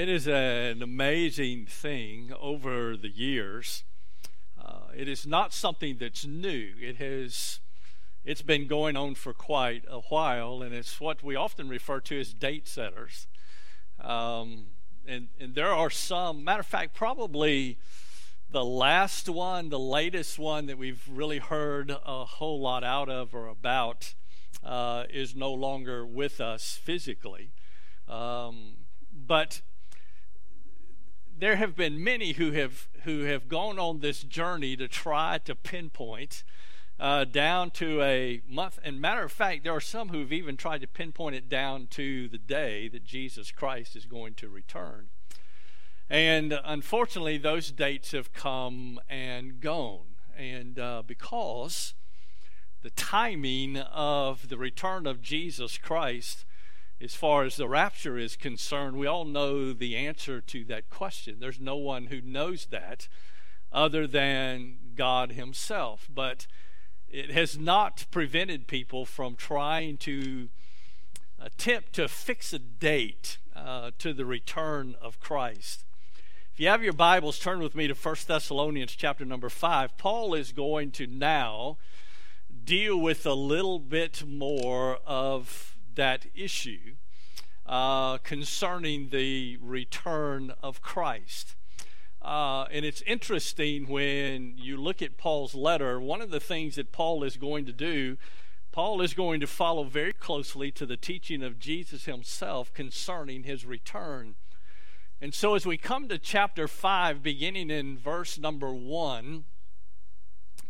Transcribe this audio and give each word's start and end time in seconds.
It 0.00 0.08
is 0.08 0.26
an 0.26 0.82
amazing 0.82 1.66
thing 1.66 2.32
over 2.40 2.96
the 2.96 3.10
years. 3.10 3.84
Uh, 4.58 4.84
it 4.96 5.08
is 5.08 5.26
not 5.26 5.52
something 5.52 5.98
that's 5.98 6.24
new. 6.24 6.72
It 6.80 6.96
has 6.96 7.60
it's 8.24 8.40
been 8.40 8.66
going 8.66 8.96
on 8.96 9.14
for 9.14 9.34
quite 9.34 9.84
a 9.90 10.00
while, 10.00 10.62
and 10.62 10.74
it's 10.74 11.02
what 11.02 11.22
we 11.22 11.36
often 11.36 11.68
refer 11.68 12.00
to 12.00 12.18
as 12.18 12.32
date 12.32 12.66
setters. 12.66 13.26
Um, 14.02 14.68
and, 15.06 15.28
and 15.38 15.54
there 15.54 15.74
are 15.74 15.90
some, 15.90 16.44
matter 16.44 16.60
of 16.60 16.66
fact, 16.66 16.94
probably 16.94 17.76
the 18.50 18.64
last 18.64 19.28
one, 19.28 19.68
the 19.68 19.78
latest 19.78 20.38
one 20.38 20.64
that 20.64 20.78
we've 20.78 21.06
really 21.12 21.40
heard 21.40 21.90
a 21.90 22.24
whole 22.24 22.58
lot 22.58 22.82
out 22.82 23.10
of 23.10 23.34
or 23.34 23.48
about 23.48 24.14
uh, 24.64 25.04
is 25.10 25.36
no 25.36 25.52
longer 25.52 26.06
with 26.06 26.40
us 26.40 26.80
physically. 26.82 27.50
Um, 28.08 28.76
but 29.12 29.60
there 31.40 31.56
have 31.56 31.74
been 31.74 32.02
many 32.02 32.32
who 32.32 32.52
have 32.52 32.88
who 33.04 33.22
have 33.22 33.48
gone 33.48 33.78
on 33.78 34.00
this 34.00 34.22
journey 34.22 34.76
to 34.76 34.86
try 34.86 35.38
to 35.38 35.54
pinpoint 35.54 36.44
uh, 36.98 37.24
down 37.24 37.70
to 37.70 38.02
a 38.02 38.42
month. 38.46 38.78
And 38.84 39.00
matter 39.00 39.22
of 39.22 39.32
fact, 39.32 39.64
there 39.64 39.74
are 39.74 39.80
some 39.80 40.10
who've 40.10 40.32
even 40.32 40.56
tried 40.56 40.82
to 40.82 40.86
pinpoint 40.86 41.34
it 41.34 41.48
down 41.48 41.86
to 41.92 42.28
the 42.28 42.38
day 42.38 42.88
that 42.88 43.04
Jesus 43.04 43.50
Christ 43.50 43.96
is 43.96 44.04
going 44.04 44.34
to 44.34 44.48
return. 44.48 45.08
And 46.10 46.58
unfortunately, 46.64 47.38
those 47.38 47.70
dates 47.70 48.12
have 48.12 48.32
come 48.32 49.00
and 49.08 49.60
gone. 49.60 50.16
And 50.36 50.78
uh, 50.78 51.02
because 51.06 51.94
the 52.82 52.90
timing 52.90 53.78
of 53.78 54.48
the 54.48 54.58
return 54.58 55.06
of 55.06 55.22
Jesus 55.22 55.78
Christ 55.78 56.44
as 57.02 57.14
far 57.14 57.44
as 57.44 57.56
the 57.56 57.68
rapture 57.68 58.18
is 58.18 58.36
concerned, 58.36 58.96
we 58.96 59.06
all 59.06 59.24
know 59.24 59.72
the 59.72 59.96
answer 59.96 60.40
to 60.40 60.64
that 60.64 60.90
question. 60.90 61.38
There's 61.40 61.60
no 61.60 61.76
one 61.76 62.06
who 62.06 62.20
knows 62.20 62.66
that 62.66 63.08
other 63.72 64.06
than 64.06 64.76
God 64.94 65.32
Himself. 65.32 66.08
But 66.12 66.46
it 67.08 67.30
has 67.30 67.58
not 67.58 68.04
prevented 68.10 68.66
people 68.66 69.06
from 69.06 69.34
trying 69.34 69.96
to 69.98 70.50
attempt 71.38 71.94
to 71.94 72.06
fix 72.06 72.52
a 72.52 72.58
date 72.58 73.38
uh, 73.56 73.92
to 73.98 74.12
the 74.12 74.26
return 74.26 74.94
of 75.00 75.20
Christ. 75.20 75.84
If 76.52 76.60
you 76.60 76.68
have 76.68 76.82
your 76.82 76.92
Bibles, 76.92 77.38
turn 77.38 77.60
with 77.60 77.74
me 77.74 77.86
to 77.86 77.94
1 77.94 78.16
Thessalonians 78.26 78.94
chapter 78.94 79.24
number 79.24 79.48
5. 79.48 79.96
Paul 79.96 80.34
is 80.34 80.52
going 80.52 80.90
to 80.92 81.06
now 81.06 81.78
deal 82.64 82.98
with 82.98 83.24
a 83.24 83.32
little 83.32 83.78
bit 83.78 84.24
more 84.26 84.98
of 85.06 85.78
that 86.00 86.24
issue 86.34 86.94
uh, 87.66 88.16
concerning 88.16 89.10
the 89.10 89.58
return 89.60 90.50
of 90.62 90.80
Christ. 90.80 91.56
Uh, 92.22 92.64
and 92.72 92.86
it's 92.86 93.02
interesting 93.02 93.86
when 93.86 94.54
you 94.56 94.78
look 94.78 95.02
at 95.02 95.18
Paul's 95.18 95.54
letter, 95.54 96.00
one 96.00 96.22
of 96.22 96.30
the 96.30 96.40
things 96.40 96.76
that 96.76 96.90
Paul 96.90 97.22
is 97.22 97.36
going 97.36 97.66
to 97.66 97.72
do, 97.72 98.16
Paul 98.72 99.02
is 99.02 99.12
going 99.12 99.40
to 99.40 99.46
follow 99.46 99.84
very 99.84 100.14
closely 100.14 100.70
to 100.72 100.86
the 100.86 100.96
teaching 100.96 101.42
of 101.42 101.58
Jesus 101.58 102.06
himself 102.06 102.72
concerning 102.72 103.42
his 103.42 103.66
return. 103.66 104.36
And 105.20 105.34
so 105.34 105.54
as 105.54 105.66
we 105.66 105.76
come 105.76 106.08
to 106.08 106.16
chapter 106.16 106.66
5, 106.66 107.22
beginning 107.22 107.68
in 107.68 107.98
verse 107.98 108.38
number 108.38 108.72
1, 108.72 109.44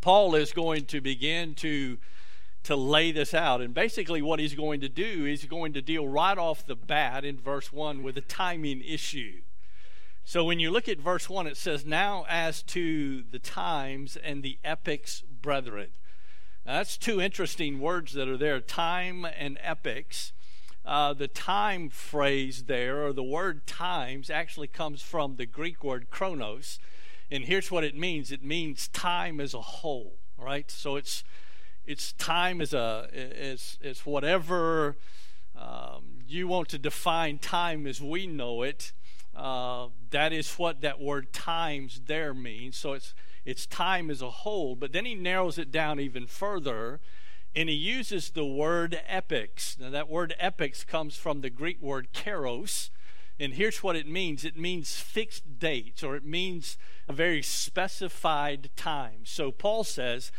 Paul 0.01 0.35
is 0.35 0.53
going 0.53 0.87
to 0.87 1.01
begin 1.01 1.55
to 1.55 1.99
to 2.65 2.77
lay 2.77 3.13
this 3.13 3.33
out. 3.33 3.61
And 3.61 3.73
basically, 3.75 4.23
what 4.23 4.39
he's 4.39 4.55
going 4.55 4.81
to 4.81 4.89
do 4.89 5.25
is 5.25 5.45
going 5.45 5.73
to 5.73 5.83
deal 5.83 6.07
right 6.07 6.37
off 6.37 6.67
the 6.67 6.77
bat 6.77 7.25
in 7.25 7.39
verse 7.39 7.73
1 7.73 8.03
with 8.03 8.17
a 8.17 8.23
timing 8.23 8.83
issue. 8.83 9.41
So 10.25 10.45
when 10.45 10.61
you 10.61 10.71
look 10.71 10.89
at 10.89 10.99
verse 10.99 11.29
1, 11.29 11.47
it 11.47 11.57
says, 11.57 11.85
Now 11.85 12.25
as 12.29 12.63
to 12.65 13.23
the 13.23 13.39
times 13.39 14.17
and 14.17 14.43
the 14.43 14.59
epochs, 14.63 15.23
brethren. 15.43 15.89
Now, 16.67 16.75
that's 16.75 16.99
two 16.99 17.21
interesting 17.21 17.81
words 17.81 18.13
that 18.13 18.29
are 18.29 18.37
there 18.37 18.61
time 18.61 19.25
and 19.25 19.59
epochs. 19.63 20.33
Uh, 20.85 21.13
the 21.13 21.29
time 21.29 21.89
phrase 21.89 22.65
there, 22.65 23.05
or 23.05 23.13
the 23.13 23.23
word 23.23 23.67
times, 23.67 24.31
actually 24.31 24.67
comes 24.67 25.03
from 25.03 25.37
the 25.37 25.47
Greek 25.47 25.83
word 25.85 26.11
chronos. 26.11 26.79
And 27.31 27.45
here's 27.45 27.71
what 27.71 27.85
it 27.85 27.97
means 27.97 28.33
it 28.33 28.45
means 28.45 28.89
time 28.89 29.41
as 29.41 29.55
a 29.55 29.61
whole, 29.61 30.17
right? 30.39 30.71
So 30.71 30.97
it's 30.97 31.23
it's 31.91 32.13
time 32.13 32.61
as 32.61 32.73
a 32.73 33.09
as 33.13 33.77
as 33.83 34.07
whatever 34.07 34.97
um, 35.59 36.21
you 36.29 36.47
want 36.47 36.69
to 36.69 36.79
define 36.79 37.39
time 37.39 37.85
as 37.85 38.01
we 38.01 38.29
know 38.29 38.63
it. 38.63 38.93
Uh, 39.35 39.89
that 40.11 40.33
is 40.33 40.53
what 40.55 40.83
that 40.83 41.01
word 41.01 41.33
times 41.33 42.03
there 42.07 42.33
means. 42.33 42.77
So 42.77 42.93
it's 42.93 43.13
it's 43.45 43.67
time 43.67 44.09
as 44.09 44.23
a 44.23 44.31
whole. 44.31 44.77
But 44.77 44.93
then 44.93 45.05
he 45.05 45.17
narrows 45.17 45.59
it 45.59 45.73
down 45.73 45.99
even 45.99 46.29
further, 46.29 47.01
and 47.57 47.69
he 47.69 47.75
uses 47.75 48.31
the 48.31 48.47
word 48.47 49.01
epochs. 49.09 49.77
Now 49.81 49.91
that 49.91 50.09
word 50.09 50.33
epochs 50.39 50.85
comes 50.85 51.17
from 51.17 51.41
the 51.41 51.51
Greek 51.51 51.83
word 51.83 52.13
kairos. 52.15 52.91
And 53.41 53.55
here's 53.55 53.83
what 53.83 53.97
it 53.97 54.07
means 54.07 54.45
it 54.45 54.57
means 54.57 54.97
fixed 55.01 55.59
dates, 55.59 56.05
or 56.05 56.15
it 56.15 56.25
means 56.25 56.79
a 57.09 57.13
very 57.13 57.43
specified 57.43 58.71
time. 58.77 59.23
So 59.25 59.51
Paul 59.51 59.83
says 59.83 60.31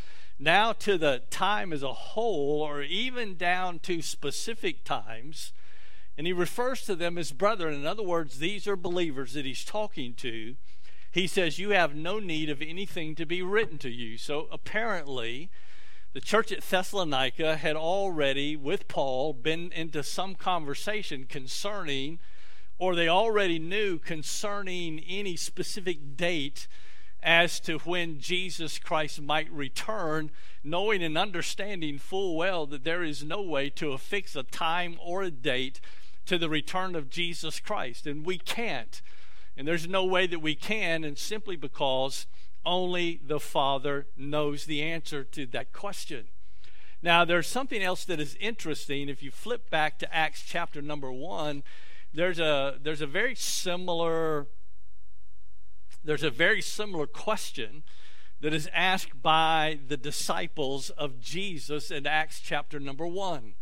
now 0.42 0.74
to 0.74 0.98
the 0.98 1.22
time 1.30 1.72
as 1.72 1.84
a 1.84 1.94
whole, 1.94 2.62
or 2.62 2.82
even 2.82 3.36
down 3.38 3.80
to 3.80 4.02
specific 4.02 4.84
times. 4.84 5.54
And 6.18 6.28
he 6.28 6.34
refers 6.34 6.84
to 6.86 6.96
them 6.96 7.18
as 7.18 7.32
brethren. 7.32 7.74
In 7.74 7.86
other 7.86 8.04
words, 8.04 8.40
these 8.40 8.68
are 8.68 8.76
believers 8.76 9.34
that 9.34 9.46
he's 9.46 9.64
talking 9.64 10.14
to. 10.16 10.56
He 11.12 11.28
says, 11.28 11.60
You 11.60 11.70
have 11.70 11.96
no 11.96 12.20
need 12.20 12.50
of 12.50 12.62
anything 12.62 13.16
to 13.16 13.26
be 13.26 13.42
written 13.42 13.78
to 13.80 13.90
you. 13.90 14.18
So 14.18 14.48
apparently, 14.52 15.50
the 16.14 16.22
church 16.22 16.52
at 16.52 16.64
Thessalonica 16.64 17.58
had 17.58 17.76
already, 17.76 18.56
with 18.56 18.88
Paul, 18.88 19.34
been 19.34 19.72
into 19.72 20.04
some 20.04 20.36
conversation 20.36 21.26
concerning, 21.26 22.20
or 22.78 22.96
they 22.96 23.08
already 23.08 23.60
knew 23.60 23.98
concerning 23.98 25.00
any 25.00 25.36
specific 25.36 26.18
date 26.18 26.68
as 27.24 27.60
to 27.62 27.78
when 27.80 28.20
Jesus 28.20 28.80
Christ 28.80 29.22
might 29.22 29.52
return, 29.52 30.32
knowing 30.64 31.04
and 31.04 31.18
understanding 31.18 31.98
full 31.98 32.36
well 32.36 32.66
that 32.68 32.84
there 32.84 33.04
is 33.04 33.24
no 33.24 33.42
way 33.42 33.70
to 33.72 33.92
affix 33.92 34.36
a 34.36 34.44
time 34.44 34.98
or 35.04 35.24
a 35.24 35.32
date 35.32 35.80
to 36.26 36.38
the 36.38 36.50
return 36.50 36.96
of 36.96 37.10
Jesus 37.10 37.60
Christ. 37.60 38.08
And 38.08 38.26
we 38.26 38.38
can't. 38.38 39.02
And 39.56 39.68
there's 39.68 39.88
no 39.88 40.06
way 40.06 40.28
that 40.28 40.40
we 40.40 40.56
can, 40.56 41.04
and 41.04 41.18
simply 41.18 41.56
because 41.56 42.26
only 42.66 43.20
the 43.24 43.40
Father 43.40 44.08
knows 44.16 44.66
the 44.66 44.82
answer 44.82 45.24
to 45.24 45.46
that 45.48 45.74
question. 45.74 46.28
Now, 47.04 47.26
there's 47.26 47.48
something 47.48 47.82
else 47.82 48.06
that 48.06 48.20
is 48.20 48.38
interesting. 48.40 49.10
If 49.10 49.24
you 49.24 49.32
flip 49.32 49.70
back 49.70 49.98
to 50.00 50.16
Acts 50.16 50.44
chapter 50.46 50.82
number 50.82 51.12
one, 51.12 51.64
there's 52.14 52.40
a 52.40 52.78
there's 52.82 53.02
a 53.02 53.08
very 53.08 53.36
similar 53.36 54.48
there's 56.04 56.24
a 56.24 56.30
very 56.30 56.62
similar 56.62 57.06
question 57.06 57.84
that 58.42 58.54
is 58.54 58.70
asked 58.74 59.22
by 59.22 59.80
the 59.88 59.98
disciples 59.98 60.90
of 60.92 61.20
Jesus 61.20 61.92
in 61.92 62.08
Acts 62.08 62.40
chapter 62.40 62.80
number 62.80 63.06
one. 63.06 63.54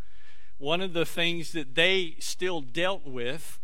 One 0.57 0.81
of 0.81 0.93
the 0.93 1.05
things 1.05 1.51
that 1.51 1.75
they 1.75 2.15
still 2.19 2.61
dealt 2.61 3.05
with 3.05 3.59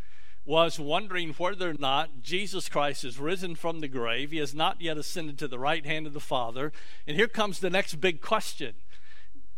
was 0.46 0.80
wondering 0.80 1.34
whether 1.34 1.72
or 1.72 1.74
not 1.74 2.22
Jesus 2.22 2.70
Christ 2.70 3.04
is 3.04 3.18
risen 3.18 3.56
from 3.56 3.80
the 3.80 3.88
grave. 3.88 4.32
He 4.32 4.38
has 4.38 4.54
not 4.54 4.82
yet 4.82 4.98
ascended 4.98 5.40
to 5.40 5.48
the 5.48 5.58
right 5.58 5.86
hand 5.86 6.06
of 6.06 6.14
the 6.14 6.20
Father. 6.20 6.72
And 7.08 7.18
here 7.18 7.28
comes 7.28 7.60
the 7.60 7.70
next 7.70 7.96
big 7.96 8.22
question 8.22 8.76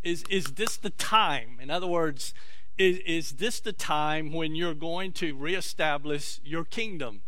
Is, 0.03 0.23
is 0.29 0.53
this 0.53 0.77
the 0.77 0.91
time? 0.91 1.57
In 1.61 1.69
other 1.69 1.87
words, 1.87 2.33
is, 2.77 2.99
is 2.99 3.31
this 3.33 3.59
the 3.59 3.73
time 3.73 4.31
when 4.31 4.55
you're 4.55 4.73
going 4.73 5.11
to 5.13 5.35
reestablish 5.35 6.39
your 6.43 6.63
kingdom? 6.63 7.21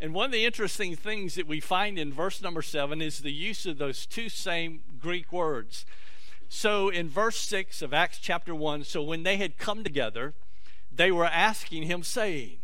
And 0.00 0.14
one 0.14 0.26
of 0.26 0.32
the 0.32 0.44
interesting 0.44 0.94
things 0.94 1.34
that 1.34 1.48
we 1.48 1.58
find 1.58 1.98
in 1.98 2.12
verse 2.12 2.40
number 2.40 2.62
seven 2.62 3.02
is 3.02 3.18
the 3.18 3.32
use 3.32 3.66
of 3.66 3.78
those 3.78 4.06
two 4.06 4.28
same 4.28 4.80
Greek 5.00 5.32
words. 5.32 5.84
So 6.48 6.88
in 6.88 7.08
verse 7.08 7.38
6 7.38 7.82
of 7.82 7.92
Acts 7.92 8.18
chapter 8.18 8.54
1, 8.54 8.84
so 8.84 9.02
when 9.02 9.22
they 9.22 9.36
had 9.36 9.58
come 9.58 9.84
together, 9.84 10.34
they 10.90 11.10
were 11.10 11.26
asking 11.26 11.82
him, 11.82 12.02
saying, 12.02 12.58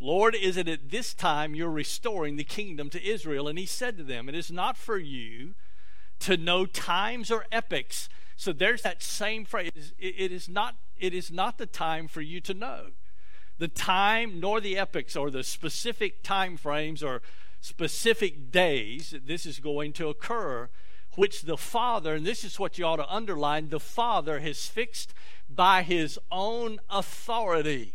Lord, 0.00 0.34
is 0.34 0.56
it 0.56 0.68
at 0.68 0.90
this 0.90 1.12
time 1.12 1.54
you're 1.54 1.70
restoring 1.70 2.36
the 2.36 2.44
kingdom 2.44 2.88
to 2.90 3.04
Israel? 3.04 3.48
And 3.48 3.58
he 3.58 3.66
said 3.66 3.96
to 3.98 4.04
them, 4.04 4.28
It 4.28 4.34
is 4.34 4.50
not 4.50 4.76
for 4.76 4.96
you 4.96 5.54
to 6.20 6.36
know 6.36 6.64
times 6.64 7.30
or 7.30 7.44
epochs. 7.52 8.08
So 8.36 8.52
there's 8.52 8.82
that 8.82 9.02
same 9.02 9.44
phrase. 9.44 9.92
It 9.98 10.32
is 10.32 10.48
not, 10.48 10.76
it 10.96 11.12
is 11.12 11.30
not 11.30 11.58
the 11.58 11.66
time 11.66 12.06
for 12.06 12.20
you 12.20 12.40
to 12.42 12.54
know 12.54 12.86
the 13.58 13.68
time 13.68 14.40
nor 14.40 14.60
the 14.60 14.78
epochs 14.78 15.16
or 15.16 15.30
the 15.30 15.42
specific 15.42 16.22
time 16.22 16.56
frames 16.56 17.02
or 17.02 17.22
specific 17.60 18.50
days 18.50 19.10
that 19.10 19.26
this 19.26 19.44
is 19.44 19.58
going 19.58 19.92
to 19.94 20.08
occur, 20.08 20.68
which 21.16 21.42
the 21.42 21.56
Father, 21.56 22.14
and 22.14 22.24
this 22.24 22.44
is 22.44 22.58
what 22.58 22.78
you 22.78 22.84
ought 22.84 22.96
to 22.96 23.12
underline, 23.12 23.68
the 23.68 23.80
Father 23.80 24.40
has 24.40 24.66
fixed 24.66 25.12
by 25.50 25.82
his 25.82 26.18
own 26.30 26.78
authority. 26.88 27.94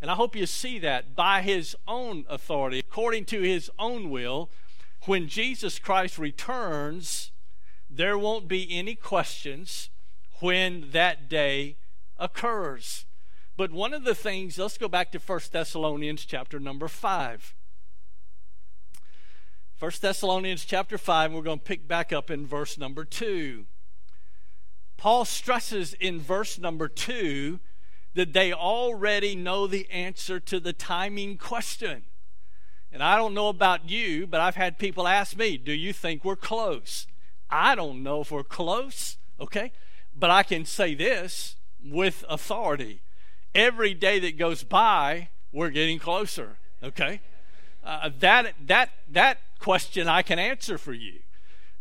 And 0.00 0.10
I 0.10 0.14
hope 0.14 0.34
you 0.36 0.46
see 0.46 0.78
that 0.80 1.14
by 1.14 1.42
his 1.42 1.76
own 1.86 2.24
authority, 2.28 2.78
according 2.78 3.24
to 3.26 3.42
his 3.42 3.70
own 3.78 4.10
will, 4.10 4.50
when 5.06 5.28
Jesus 5.28 5.78
Christ 5.78 6.18
returns, 6.18 7.32
there 7.90 8.16
won't 8.16 8.48
be 8.48 8.68
any 8.70 8.94
questions 8.94 9.90
when 10.40 10.90
that 10.92 11.28
day 11.28 11.76
occurs. 12.18 13.04
But 13.56 13.70
one 13.70 13.92
of 13.92 14.04
the 14.04 14.14
things, 14.14 14.58
let's 14.58 14.78
go 14.78 14.88
back 14.88 15.12
to 15.12 15.18
1 15.18 15.40
Thessalonians 15.52 16.24
chapter 16.24 16.58
number 16.58 16.88
5. 16.88 17.54
1 19.78 19.92
Thessalonians 20.00 20.64
chapter 20.64 20.96
5, 20.96 21.32
we're 21.32 21.42
going 21.42 21.58
to 21.58 21.64
pick 21.64 21.86
back 21.86 22.12
up 22.12 22.30
in 22.30 22.46
verse 22.46 22.78
number 22.78 23.04
2. 23.04 23.66
Paul 24.96 25.24
stresses 25.24 25.92
in 25.94 26.20
verse 26.20 26.58
number 26.58 26.88
2 26.88 27.58
that 28.14 28.32
they 28.32 28.52
already 28.52 29.34
know 29.34 29.66
the 29.66 29.90
answer 29.90 30.38
to 30.38 30.60
the 30.60 30.72
timing 30.72 31.36
question. 31.36 32.04
And 32.90 33.02
I 33.02 33.16
don't 33.16 33.34
know 33.34 33.48
about 33.48 33.90
you, 33.90 34.26
but 34.26 34.40
I've 34.40 34.56
had 34.56 34.78
people 34.78 35.08
ask 35.08 35.36
me, 35.36 35.56
Do 35.56 35.72
you 35.72 35.92
think 35.92 36.24
we're 36.24 36.36
close? 36.36 37.06
I 37.50 37.74
don't 37.74 38.02
know 38.02 38.20
if 38.22 38.30
we're 38.30 38.44
close, 38.44 39.18
okay? 39.40 39.72
But 40.14 40.30
I 40.30 40.42
can 40.42 40.64
say 40.64 40.94
this 40.94 41.56
with 41.84 42.24
authority. 42.28 43.01
Every 43.54 43.94
day 43.94 44.18
that 44.20 44.38
goes 44.38 44.62
by, 44.62 45.28
we're 45.52 45.70
getting 45.70 45.98
closer, 45.98 46.56
okay? 46.82 47.20
Uh, 47.84 48.10
that, 48.20 48.54
that, 48.66 48.90
that 49.10 49.38
question 49.58 50.08
I 50.08 50.22
can 50.22 50.38
answer 50.38 50.78
for 50.78 50.92
you. 50.92 51.20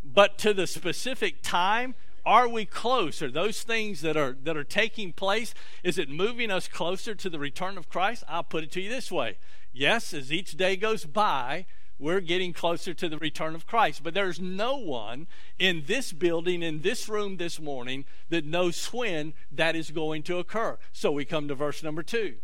But 0.04 0.38
to 0.40 0.54
the 0.54 0.68
specific 0.68 1.42
time, 1.42 1.96
are 2.26 2.48
we 2.48 2.66
close? 2.66 3.22
Are 3.22 3.32
those 3.32 3.64
things 3.64 4.02
that 4.02 4.16
are 4.16 4.36
that 4.44 4.58
are 4.58 4.64
taking 4.64 5.12
place? 5.12 5.54
Is 5.84 5.98
it 5.98 6.10
moving 6.10 6.52
us 6.52 6.68
closer 6.68 7.16
to 7.16 7.30
the 7.30 7.40
return 7.40 7.78
of 7.78 7.90
Christ? 7.90 8.24
I'll 8.28 8.44
put 8.44 8.64
it 8.64 8.72
to 8.74 8.82
you 8.82 8.90
this 8.90 9.12
way. 9.12 9.38
Yes, 9.74 10.14
as 10.14 10.32
each 10.32 10.58
day 10.58 10.76
goes 10.76 11.06
by, 11.06 11.66
we're 12.02 12.20
getting 12.20 12.52
closer 12.52 12.94
to 12.94 13.08
the 13.08 13.18
return 13.18 13.56
of 13.56 13.66
Christ. 13.66 14.04
But 14.04 14.14
there's 14.14 14.40
no 14.40 14.76
one 14.76 15.28
in 15.58 15.84
this 15.88 16.12
building, 16.12 16.62
in 16.64 16.82
this 16.82 17.08
room 17.08 17.38
this 17.38 17.60
morning, 17.60 18.04
that 18.30 18.46
knows 18.46 18.86
when 18.92 19.34
that 19.52 19.76
is 19.76 19.92
going 19.92 20.24
to 20.24 20.40
occur. 20.40 20.78
So 20.92 21.12
we 21.12 21.24
come 21.24 21.48
to 21.48 21.56
verse 21.56 21.82
number 21.82 22.04
two. 22.04 22.36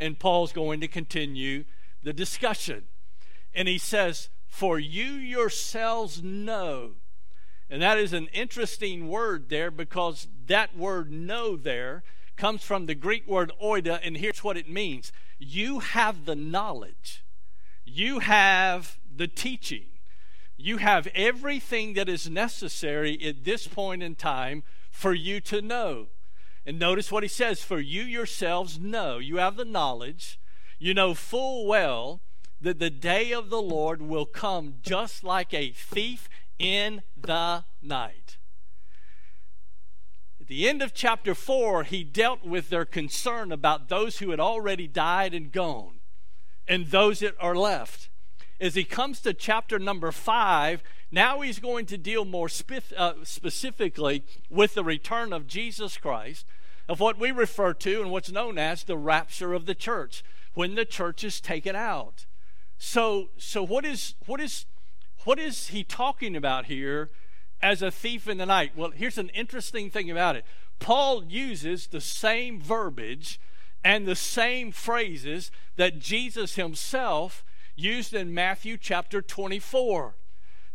And 0.00 0.18
Paul's 0.18 0.52
going 0.52 0.80
to 0.80 0.88
continue 0.88 1.64
the 2.02 2.12
discussion. 2.12 2.84
And 3.54 3.68
he 3.68 3.78
says, 3.78 4.30
For 4.48 4.80
you 4.80 5.04
yourselves 5.04 6.22
know 6.22 6.94
and 7.72 7.80
that 7.80 7.96
is 7.96 8.12
an 8.12 8.26
interesting 8.34 9.08
word 9.08 9.48
there 9.48 9.70
because 9.70 10.28
that 10.46 10.76
word 10.76 11.10
know 11.10 11.56
there 11.56 12.02
comes 12.36 12.62
from 12.62 12.84
the 12.84 12.94
Greek 12.94 13.26
word 13.26 13.50
oida, 13.64 13.98
and 14.04 14.18
here's 14.18 14.44
what 14.44 14.58
it 14.58 14.68
means 14.68 15.10
you 15.38 15.78
have 15.78 16.26
the 16.26 16.36
knowledge, 16.36 17.24
you 17.86 18.18
have 18.18 18.98
the 19.16 19.28
teaching, 19.28 19.84
you 20.56 20.78
have 20.78 21.08
everything 21.14 21.94
that 21.94 22.08
is 22.08 22.28
necessary 22.28 23.18
at 23.24 23.44
this 23.44 23.66
point 23.66 24.02
in 24.02 24.14
time 24.14 24.62
for 24.90 25.12
you 25.12 25.40
to 25.40 25.60
know. 25.60 26.06
And 26.64 26.78
notice 26.78 27.10
what 27.10 27.24
he 27.24 27.28
says 27.28 27.62
For 27.62 27.80
you 27.80 28.02
yourselves 28.02 28.78
know, 28.78 29.18
you 29.18 29.38
have 29.38 29.56
the 29.56 29.64
knowledge, 29.64 30.38
you 30.78 30.94
know 30.94 31.14
full 31.14 31.66
well 31.66 32.20
that 32.60 32.78
the 32.78 32.90
day 32.90 33.32
of 33.32 33.50
the 33.50 33.60
Lord 33.60 34.00
will 34.00 34.26
come 34.26 34.76
just 34.82 35.24
like 35.24 35.52
a 35.52 35.72
thief 35.72 36.28
in 36.58 37.02
the 37.20 37.64
night. 37.82 38.38
At 40.40 40.46
the 40.46 40.68
end 40.68 40.82
of 40.82 40.94
chapter 40.94 41.34
4, 41.34 41.84
he 41.84 42.04
dealt 42.04 42.44
with 42.44 42.68
their 42.68 42.84
concern 42.84 43.50
about 43.50 43.88
those 43.88 44.18
who 44.18 44.30
had 44.30 44.40
already 44.40 44.86
died 44.86 45.34
and 45.34 45.50
gone 45.50 46.00
and 46.68 46.86
those 46.86 47.20
that 47.20 47.34
are 47.40 47.56
left. 47.56 48.08
As 48.62 48.76
he 48.76 48.84
comes 48.84 49.18
to 49.22 49.34
chapter 49.34 49.80
number 49.80 50.12
5, 50.12 50.84
now 51.10 51.40
he's 51.40 51.58
going 51.58 51.84
to 51.86 51.98
deal 51.98 52.24
more 52.24 52.48
uh, 52.96 53.12
specifically 53.24 54.24
with 54.48 54.74
the 54.74 54.84
return 54.84 55.32
of 55.32 55.48
Jesus 55.48 55.96
Christ, 55.96 56.46
of 56.88 57.00
what 57.00 57.18
we 57.18 57.32
refer 57.32 57.74
to 57.74 58.00
and 58.00 58.12
what's 58.12 58.30
known 58.30 58.58
as 58.58 58.84
the 58.84 58.96
rapture 58.96 59.52
of 59.52 59.66
the 59.66 59.74
church, 59.74 60.22
when 60.54 60.76
the 60.76 60.84
church 60.84 61.24
is 61.24 61.40
taken 61.40 61.74
out. 61.74 62.26
So, 62.78 63.30
so 63.36 63.66
what 63.66 63.84
is 63.84 64.14
what 64.26 64.40
is 64.40 64.66
what 65.24 65.40
is 65.40 65.68
he 65.68 65.82
talking 65.82 66.36
about 66.36 66.66
here 66.66 67.10
as 67.60 67.82
a 67.82 67.90
thief 67.90 68.28
in 68.28 68.38
the 68.38 68.46
night? 68.46 68.76
Well, 68.76 68.92
here's 68.92 69.18
an 69.18 69.30
interesting 69.30 69.90
thing 69.90 70.08
about 70.08 70.36
it. 70.36 70.44
Paul 70.78 71.24
uses 71.24 71.88
the 71.88 72.00
same 72.00 72.60
verbiage 72.60 73.40
and 73.82 74.06
the 74.06 74.14
same 74.14 74.70
phrases 74.70 75.50
that 75.74 75.98
Jesus 75.98 76.54
himself 76.54 77.42
used 77.82 78.14
in 78.14 78.32
Matthew 78.32 78.76
chapter 78.76 79.20
24. 79.20 80.14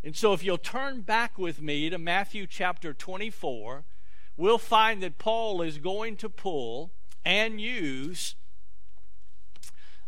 And 0.04 0.15
so, 0.15 0.33
if 0.33 0.44
you'll 0.44 0.57
turn 0.57 1.01
back 1.01 1.38
with 1.38 1.62
me 1.62 1.89
to 1.89 1.98
Matthew 1.98 2.48
chapter 2.48 2.94
24, 2.94 3.83
we'll 4.36 4.57
find 4.57 5.01
that 5.04 5.18
Paul 5.18 5.62
is 5.62 5.77
going 5.80 6.18
to 6.18 6.30
pull 6.30 6.92
and 7.25 7.59
use 7.59 8.36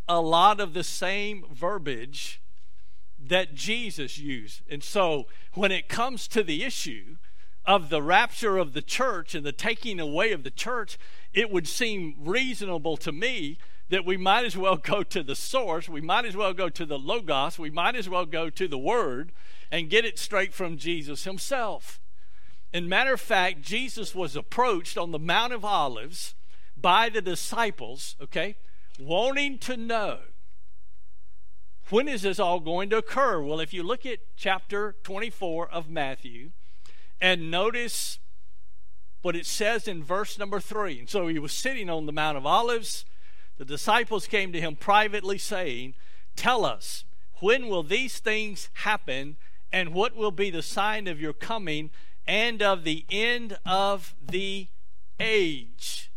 a 0.07 0.19
lot 0.19 0.59
of 0.59 0.73
the 0.73 0.83
same 0.83 1.45
verbiage 1.51 2.41
that 3.19 3.53
Jesus 3.53 4.17
used. 4.17 4.61
And 4.69 4.83
so 4.83 5.27
when 5.53 5.71
it 5.71 5.87
comes 5.87 6.27
to 6.29 6.41
the 6.41 6.63
issue 6.63 7.17
of 7.65 7.89
the 7.89 8.01
rapture 8.01 8.57
of 8.57 8.73
the 8.73 8.81
church 8.81 9.35
and 9.35 9.45
the 9.45 9.51
taking 9.51 9.99
away 9.99 10.31
of 10.31 10.43
the 10.43 10.51
church, 10.51 10.97
it 11.33 11.51
would 11.51 11.67
seem 11.67 12.15
reasonable 12.17 12.97
to 12.97 13.11
me 13.11 13.59
that 13.89 14.05
we 14.05 14.17
might 14.17 14.45
as 14.45 14.55
well 14.55 14.77
go 14.77 15.03
to 15.03 15.23
the 15.23 15.35
source, 15.35 15.89
we 15.89 16.01
might 16.01 16.25
as 16.25 16.35
well 16.35 16.53
go 16.53 16.69
to 16.69 16.85
the 16.85 16.99
Logos, 16.99 17.59
we 17.59 17.69
might 17.69 17.95
as 17.95 18.07
well 18.07 18.25
go 18.25 18.49
to 18.49 18.67
the 18.67 18.77
Word 18.77 19.31
and 19.71 19.89
get 19.89 20.05
it 20.05 20.17
straight 20.17 20.53
from 20.53 20.77
Jesus 20.77 21.23
himself. 21.23 21.99
In 22.71 22.87
matter 22.87 23.13
of 23.13 23.21
fact, 23.21 23.61
Jesus 23.61 24.13
was 24.13 24.35
approached 24.35 24.97
on 24.97 25.11
the 25.11 25.19
Mount 25.19 25.53
of 25.53 25.65
Olives 25.65 26.35
by 26.77 27.09
the 27.09 27.21
disciples, 27.21 28.15
okay, 28.21 28.55
wanting 28.99 29.57
to 29.59 29.75
know 29.75 30.19
when 31.89 32.07
is 32.07 32.21
this 32.21 32.39
all 32.39 32.59
going 32.59 32.89
to 32.91 32.97
occur? 32.97 33.41
Well, 33.41 33.59
if 33.59 33.73
you 33.73 33.81
look 33.81 34.05
at 34.05 34.19
chapter 34.35 34.95
24 35.03 35.69
of 35.69 35.89
Matthew 35.89 36.51
and 37.19 37.49
notice 37.49 38.19
what 39.21 39.35
it 39.35 39.45
says 39.45 39.87
in 39.87 40.03
verse 40.03 40.37
number 40.37 40.59
3. 40.59 40.99
And 40.99 41.09
so 41.09 41.27
he 41.27 41.39
was 41.39 41.51
sitting 41.51 41.89
on 41.89 42.05
the 42.05 42.11
Mount 42.11 42.37
of 42.37 42.45
Olives. 42.45 43.05
The 43.59 43.65
disciples 43.65 44.25
came 44.25 44.53
to 44.53 44.61
him 44.61 44.77
privately, 44.77 45.37
saying, 45.37 45.93
Tell 46.37 46.63
us, 46.63 47.03
when 47.41 47.67
will 47.67 47.83
these 47.83 48.19
things 48.19 48.69
happen, 48.73 49.35
and 49.71 49.93
what 49.93 50.15
will 50.15 50.31
be 50.31 50.49
the 50.49 50.63
sign 50.63 51.07
of 51.07 51.19
your 51.19 51.33
coming 51.33 51.91
and 52.25 52.63
of 52.63 52.85
the 52.85 53.05
end 53.11 53.57
of 53.65 54.15
the 54.25 54.69
age? 55.19 56.09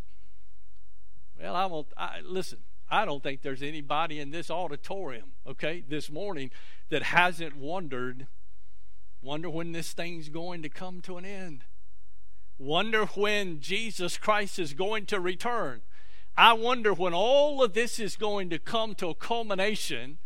Well, 1.39 1.57
I 1.57 1.67
won't. 1.67 1.89
I, 1.97 2.21
listen, 2.25 2.59
I 2.89 3.05
don't 3.05 3.25
think 3.25 3.43
there's 3.43 3.63
anybody 3.63 4.21
in 4.21 4.31
this 4.31 4.49
auditorium, 4.49 5.33
okay, 5.45 5.83
this 5.89 6.09
morning 6.09 6.53
that 6.91 7.03
hasn't 7.03 7.57
wondered, 7.57 8.29
wonder 9.21 9.51
when 9.51 9.73
this 9.73 9.93
thing's 9.93 10.29
going 10.29 10.63
to 10.63 10.69
come 10.69 11.01
to 11.03 11.17
an 11.17 11.25
end. 11.25 11.65
Wonder 12.57 13.07
when 13.07 13.59
Jesus 13.59 14.17
Christ 14.17 14.61
is 14.61 14.75
going 14.75 15.07
to 15.07 15.19
return. 15.19 15.83
I 16.37 16.55
wonder 16.55 16.93
when 16.95 17.12
all 17.12 17.62
of 17.62 17.75
this 17.75 17.99
is 17.99 18.17
going 18.17 18.51
to 18.51 18.59
come 18.59 18.95
to 18.97 19.09
a 19.09 19.15
culmination, 19.15 20.19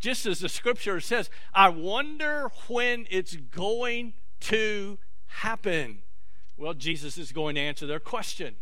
just 0.00 0.26
as 0.26 0.40
the 0.40 0.48
scripture 0.48 1.00
says. 1.00 1.30
I 1.54 1.68
wonder 1.68 2.50
when 2.68 3.06
it's 3.10 3.36
going 3.36 4.14
to 4.40 4.98
happen. 5.26 5.98
Well, 6.56 6.74
Jesus 6.74 7.16
is 7.16 7.32
going 7.32 7.54
to 7.54 7.60
answer 7.60 7.86
their 7.86 8.00
question. 8.00 8.56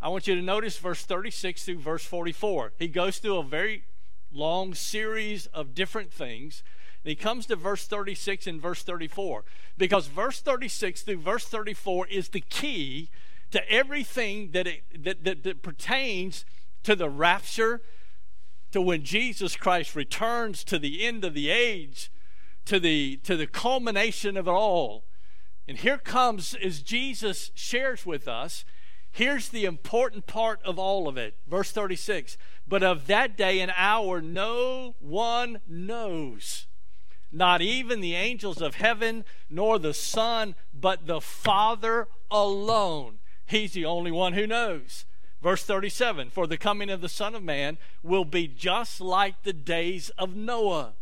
I 0.00 0.08
want 0.08 0.26
you 0.26 0.34
to 0.34 0.42
notice 0.42 0.78
verse 0.78 1.04
36 1.04 1.64
through 1.64 1.78
verse 1.78 2.04
44. 2.04 2.72
He 2.78 2.88
goes 2.88 3.18
through 3.18 3.38
a 3.38 3.44
very 3.44 3.84
long 4.32 4.74
series 4.74 5.46
of 5.46 5.74
different 5.74 6.12
things. 6.12 6.62
And 7.02 7.10
he 7.10 7.16
comes 7.16 7.46
to 7.46 7.56
verse 7.56 7.86
36 7.86 8.46
and 8.46 8.60
verse 8.60 8.82
34 8.82 9.44
because 9.78 10.08
verse 10.08 10.40
36 10.40 11.02
through 11.02 11.18
verse 11.18 11.44
34 11.44 12.08
is 12.08 12.28
the 12.30 12.40
key 12.40 13.10
to 13.56 13.70
everything 13.70 14.50
that, 14.52 14.66
it, 14.66 15.04
that, 15.04 15.24
that, 15.24 15.42
that 15.44 15.62
pertains 15.62 16.44
to 16.82 16.94
the 16.94 17.08
rapture, 17.08 17.80
to 18.70 18.82
when 18.82 19.02
Jesus 19.02 19.56
Christ 19.56 19.96
returns, 19.96 20.62
to 20.64 20.78
the 20.78 21.06
end 21.06 21.24
of 21.24 21.32
the 21.32 21.48
age, 21.48 22.12
to 22.66 22.78
the, 22.78 23.16
to 23.24 23.34
the 23.34 23.46
culmination 23.46 24.36
of 24.36 24.46
it 24.46 24.50
all. 24.50 25.04
And 25.66 25.78
here 25.78 25.96
comes, 25.96 26.54
as 26.54 26.82
Jesus 26.82 27.50
shares 27.54 28.04
with 28.04 28.28
us, 28.28 28.66
Here's 29.16 29.48
the 29.48 29.64
important 29.64 30.26
part 30.26 30.60
of 30.62 30.78
all 30.78 31.08
of 31.08 31.16
it. 31.16 31.38
Verse 31.48 31.70
36 31.70 32.36
But 32.68 32.82
of 32.82 33.06
that 33.06 33.34
day 33.34 33.60
and 33.60 33.72
hour 33.74 34.20
no 34.20 34.94
one 35.00 35.60
knows, 35.66 36.66
not 37.32 37.62
even 37.62 38.02
the 38.02 38.14
angels 38.14 38.60
of 38.60 38.74
heaven, 38.74 39.24
nor 39.48 39.78
the 39.78 39.94
Son, 39.94 40.54
but 40.74 41.06
the 41.06 41.22
Father 41.22 42.08
alone. 42.30 43.20
He's 43.46 43.72
the 43.72 43.84
only 43.84 44.10
one 44.10 44.32
who 44.32 44.46
knows. 44.46 45.04
Verse 45.42 45.62
37 45.62 46.30
For 46.30 46.46
the 46.46 46.58
coming 46.58 46.90
of 46.90 47.00
the 47.00 47.08
Son 47.08 47.34
of 47.34 47.42
Man 47.42 47.78
will 48.02 48.24
be 48.24 48.48
just 48.48 49.00
like 49.00 49.42
the 49.42 49.52
days 49.52 50.10
of 50.18 50.34
Noah. 50.34 50.94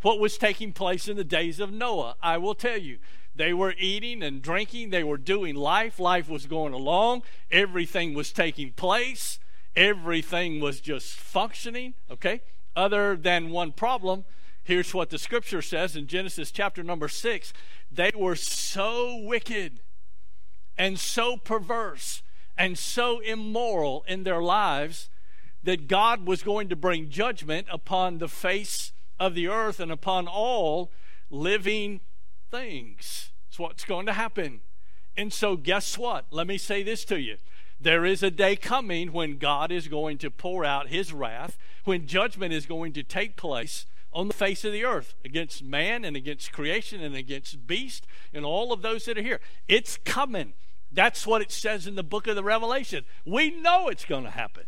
What 0.00 0.18
was 0.18 0.36
taking 0.36 0.72
place 0.72 1.06
in 1.06 1.16
the 1.16 1.24
days 1.24 1.60
of 1.60 1.72
Noah? 1.72 2.16
I 2.22 2.38
will 2.38 2.54
tell 2.54 2.78
you. 2.78 2.98
They 3.34 3.54
were 3.54 3.74
eating 3.78 4.22
and 4.22 4.42
drinking, 4.42 4.90
they 4.90 5.04
were 5.04 5.16
doing 5.16 5.54
life, 5.54 5.98
life 5.98 6.28
was 6.28 6.44
going 6.44 6.74
along, 6.74 7.22
everything 7.50 8.12
was 8.12 8.30
taking 8.30 8.72
place, 8.72 9.38
everything 9.74 10.60
was 10.60 10.80
just 10.82 11.14
functioning, 11.14 11.94
okay? 12.10 12.42
Other 12.76 13.16
than 13.16 13.48
one 13.48 13.72
problem, 13.72 14.26
here's 14.62 14.92
what 14.92 15.08
the 15.08 15.18
scripture 15.18 15.62
says 15.62 15.96
in 15.96 16.08
Genesis 16.08 16.50
chapter 16.50 16.82
number 16.82 17.08
6 17.08 17.52
they 17.90 18.12
were 18.14 18.36
so 18.36 19.16
wicked 19.16 19.80
and 20.82 20.98
so 20.98 21.36
perverse 21.36 22.24
and 22.58 22.76
so 22.76 23.20
immoral 23.20 24.04
in 24.08 24.24
their 24.24 24.42
lives 24.42 25.08
that 25.62 25.86
God 25.86 26.26
was 26.26 26.42
going 26.42 26.68
to 26.70 26.74
bring 26.74 27.08
judgment 27.08 27.68
upon 27.70 28.18
the 28.18 28.26
face 28.26 28.90
of 29.20 29.36
the 29.36 29.46
earth 29.46 29.78
and 29.78 29.92
upon 29.92 30.26
all 30.26 30.90
living 31.30 32.00
things. 32.50 33.30
It's 33.48 33.60
what's 33.60 33.84
going 33.84 34.06
to 34.06 34.12
happen. 34.12 34.58
And 35.16 35.32
so, 35.32 35.54
guess 35.54 35.96
what? 35.96 36.24
Let 36.32 36.48
me 36.48 36.58
say 36.58 36.82
this 36.82 37.04
to 37.04 37.20
you. 37.20 37.36
There 37.80 38.04
is 38.04 38.24
a 38.24 38.30
day 38.32 38.56
coming 38.56 39.12
when 39.12 39.38
God 39.38 39.70
is 39.70 39.86
going 39.86 40.18
to 40.18 40.32
pour 40.32 40.64
out 40.64 40.88
his 40.88 41.12
wrath, 41.12 41.58
when 41.84 42.08
judgment 42.08 42.52
is 42.52 42.66
going 42.66 42.92
to 42.94 43.04
take 43.04 43.36
place 43.36 43.86
on 44.12 44.26
the 44.26 44.34
face 44.34 44.64
of 44.64 44.72
the 44.72 44.84
earth 44.84 45.14
against 45.24 45.62
man 45.62 46.04
and 46.04 46.16
against 46.16 46.52
creation 46.52 47.00
and 47.00 47.14
against 47.14 47.68
beast 47.68 48.04
and 48.34 48.44
all 48.44 48.72
of 48.72 48.82
those 48.82 49.04
that 49.04 49.16
are 49.16 49.22
here. 49.22 49.38
It's 49.68 49.96
coming. 50.04 50.54
That's 50.92 51.26
what 51.26 51.42
it 51.42 51.50
says 51.50 51.86
in 51.86 51.94
the 51.94 52.02
book 52.02 52.26
of 52.26 52.36
the 52.36 52.44
Revelation. 52.44 53.04
We 53.24 53.50
know 53.50 53.88
it's 53.88 54.04
going 54.04 54.24
to 54.24 54.30
happen. 54.30 54.64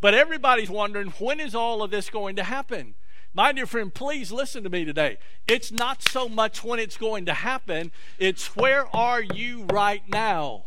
But 0.00 0.14
everybody's 0.14 0.70
wondering 0.70 1.08
when 1.18 1.40
is 1.40 1.54
all 1.54 1.82
of 1.82 1.90
this 1.90 2.08
going 2.08 2.36
to 2.36 2.44
happen? 2.44 2.94
My 3.34 3.52
dear 3.52 3.66
friend, 3.66 3.92
please 3.92 4.32
listen 4.32 4.64
to 4.64 4.70
me 4.70 4.84
today. 4.84 5.18
It's 5.46 5.70
not 5.70 6.02
so 6.02 6.28
much 6.28 6.64
when 6.64 6.78
it's 6.78 6.96
going 6.96 7.26
to 7.26 7.34
happen, 7.34 7.92
it's 8.18 8.56
where 8.56 8.94
are 8.96 9.22
you 9.22 9.64
right 9.70 10.02
now, 10.08 10.66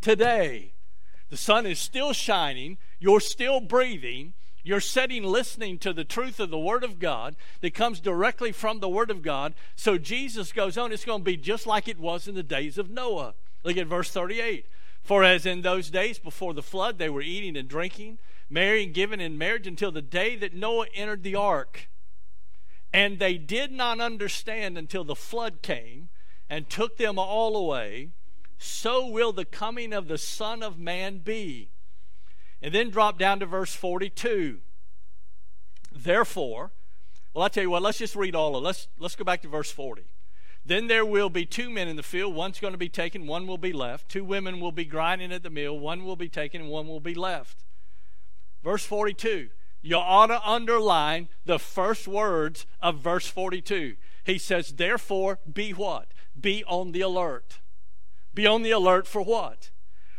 today. 0.00 0.72
The 1.28 1.36
sun 1.36 1.66
is 1.66 1.78
still 1.78 2.12
shining, 2.12 2.78
you're 2.98 3.20
still 3.20 3.60
breathing, 3.60 4.34
you're 4.64 4.80
sitting 4.80 5.24
listening 5.24 5.78
to 5.78 5.92
the 5.92 6.04
truth 6.04 6.40
of 6.40 6.50
the 6.50 6.58
Word 6.58 6.84
of 6.84 6.98
God 6.98 7.36
that 7.60 7.74
comes 7.74 8.00
directly 8.00 8.52
from 8.52 8.80
the 8.80 8.88
Word 8.88 9.10
of 9.10 9.22
God. 9.22 9.54
So 9.76 9.98
Jesus 9.98 10.52
goes 10.52 10.78
on, 10.78 10.92
it's 10.92 11.04
going 11.04 11.20
to 11.20 11.24
be 11.24 11.36
just 11.36 11.66
like 11.66 11.88
it 11.88 11.98
was 11.98 12.28
in 12.28 12.34
the 12.34 12.42
days 12.42 12.78
of 12.78 12.88
Noah. 12.88 13.34
Look 13.64 13.76
at 13.76 13.86
verse 13.86 14.10
38. 14.10 14.66
For 15.02 15.24
as 15.24 15.46
in 15.46 15.62
those 15.62 15.90
days 15.90 16.18
before 16.18 16.54
the 16.54 16.62
flood, 16.62 16.98
they 16.98 17.10
were 17.10 17.22
eating 17.22 17.56
and 17.56 17.68
drinking, 17.68 18.18
marrying, 18.48 18.92
giving 18.92 19.20
in 19.20 19.36
marriage 19.36 19.66
until 19.66 19.90
the 19.90 20.02
day 20.02 20.36
that 20.36 20.54
Noah 20.54 20.86
entered 20.94 21.22
the 21.22 21.34
ark. 21.34 21.88
And 22.92 23.18
they 23.18 23.38
did 23.38 23.72
not 23.72 24.00
understand 24.00 24.76
until 24.76 25.02
the 25.02 25.14
flood 25.14 25.62
came 25.62 26.08
and 26.48 26.68
took 26.68 26.98
them 26.98 27.18
all 27.18 27.56
away. 27.56 28.10
So 28.58 29.06
will 29.06 29.32
the 29.32 29.44
coming 29.44 29.92
of 29.92 30.06
the 30.06 30.18
Son 30.18 30.62
of 30.62 30.78
Man 30.78 31.18
be. 31.18 31.70
And 32.60 32.72
then 32.72 32.90
drop 32.90 33.18
down 33.18 33.40
to 33.40 33.46
verse 33.46 33.74
42. 33.74 34.60
Therefore, 35.90 36.70
well, 37.34 37.44
I 37.44 37.48
tell 37.48 37.64
you 37.64 37.70
what, 37.70 37.82
let's 37.82 37.98
just 37.98 38.14
read 38.14 38.36
all 38.36 38.54
of 38.54 38.62
it. 38.62 38.66
Let's, 38.66 38.88
let's 38.98 39.16
go 39.16 39.24
back 39.24 39.42
to 39.42 39.48
verse 39.48 39.70
40. 39.70 40.04
Then 40.64 40.86
there 40.86 41.04
will 41.04 41.28
be 41.28 41.44
two 41.44 41.70
men 41.70 41.88
in 41.88 41.96
the 41.96 42.02
field. 42.02 42.34
One's 42.34 42.60
going 42.60 42.72
to 42.72 42.78
be 42.78 42.88
taken, 42.88 43.26
one 43.26 43.46
will 43.46 43.58
be 43.58 43.72
left. 43.72 44.08
Two 44.08 44.24
women 44.24 44.60
will 44.60 44.72
be 44.72 44.84
grinding 44.84 45.32
at 45.32 45.42
the 45.42 45.50
mill. 45.50 45.78
One 45.78 46.04
will 46.04 46.16
be 46.16 46.28
taken, 46.28 46.62
and 46.62 46.70
one 46.70 46.86
will 46.86 47.00
be 47.00 47.14
left. 47.14 47.64
Verse 48.62 48.84
42. 48.84 49.50
You 49.84 49.96
ought 49.96 50.28
to 50.28 50.48
underline 50.48 51.28
the 51.44 51.58
first 51.58 52.06
words 52.06 52.66
of 52.80 52.98
verse 52.98 53.26
42. 53.26 53.96
He 54.24 54.38
says, 54.38 54.74
Therefore, 54.74 55.40
be 55.52 55.72
what? 55.72 56.12
Be 56.40 56.62
on 56.64 56.92
the 56.92 57.00
alert. 57.00 57.58
Be 58.32 58.46
on 58.46 58.62
the 58.62 58.70
alert 58.70 59.08
for 59.08 59.22
what? 59.22 59.70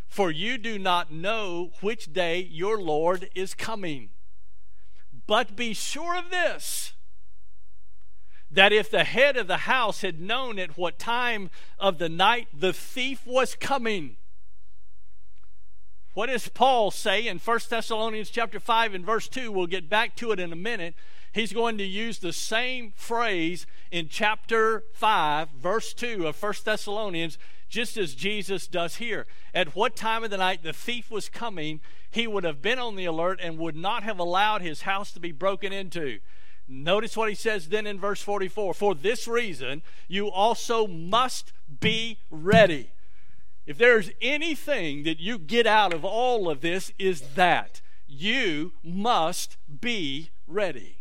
For 0.05 0.29
you 0.29 0.57
do 0.57 0.77
not 0.77 1.11
know 1.11 1.71
which 1.79 2.11
day 2.11 2.41
your 2.41 2.79
Lord 2.79 3.29
is 3.33 3.53
coming. 3.53 4.09
But 5.25 5.55
be 5.55 5.73
sure 5.73 6.17
of 6.17 6.29
this 6.29 6.92
that 8.53 8.71
if 8.71 8.89
the 8.89 9.03
head 9.03 9.35
of 9.35 9.47
the 9.47 9.57
house 9.57 10.01
had 10.01 10.21
known 10.21 10.59
at 10.59 10.77
what 10.77 10.99
time 10.99 11.49
of 11.79 11.97
the 11.97 12.09
night 12.09 12.47
the 12.53 12.73
thief 12.73 13.25
was 13.25 13.55
coming, 13.55 14.17
what 16.13 16.27
does 16.27 16.47
Paul 16.47 16.91
say 16.91 17.27
in 17.27 17.39
1 17.39 17.59
Thessalonians 17.67 18.29
chapter 18.29 18.59
5 18.59 18.93
and 18.93 19.05
verse 19.05 19.27
2? 19.27 19.51
We'll 19.51 19.65
get 19.65 19.89
back 19.89 20.15
to 20.17 20.31
it 20.31 20.39
in 20.39 20.53
a 20.53 20.55
minute. 20.55 20.93
He's 21.31 21.53
going 21.53 21.79
to 21.79 21.83
use 21.83 22.19
the 22.19 22.31
same 22.31 22.93
phrase 22.95 23.65
in 23.91 24.07
chapter 24.07 24.83
5, 24.93 25.49
verse 25.59 25.91
2 25.95 26.27
of 26.27 26.41
1 26.41 26.53
Thessalonians, 26.63 27.39
just 27.67 27.97
as 27.97 28.13
Jesus 28.13 28.67
does 28.67 28.97
here. 28.97 29.25
At 29.55 29.75
what 29.75 29.95
time 29.95 30.23
of 30.23 30.29
the 30.29 30.37
night 30.37 30.61
the 30.61 30.73
thief 30.73 31.09
was 31.09 31.29
coming, 31.29 31.81
he 32.11 32.27
would 32.27 32.43
have 32.43 32.61
been 32.61 32.77
on 32.77 32.95
the 32.95 33.05
alert 33.05 33.39
and 33.41 33.57
would 33.57 33.75
not 33.75 34.03
have 34.03 34.19
allowed 34.19 34.61
his 34.61 34.83
house 34.83 35.11
to 35.13 35.19
be 35.19 35.31
broken 35.31 35.73
into. 35.73 36.19
Notice 36.67 37.17
what 37.17 37.29
he 37.29 37.35
says 37.35 37.69
then 37.69 37.85
in 37.85 37.99
verse 37.99 38.21
44 38.21 38.73
For 38.73 38.95
this 38.95 39.27
reason, 39.27 39.81
you 40.07 40.29
also 40.29 40.87
must 40.87 41.51
be 41.79 42.19
ready. 42.29 42.91
If 43.65 43.77
there's 43.77 44.11
anything 44.21 45.03
that 45.03 45.19
you 45.19 45.37
get 45.37 45.65
out 45.65 45.93
of 45.93 46.03
all 46.03 46.49
of 46.49 46.61
this, 46.61 46.91
is 46.99 47.21
that 47.35 47.81
you 48.07 48.73
must 48.83 49.57
be 49.81 50.29
ready. 50.47 50.97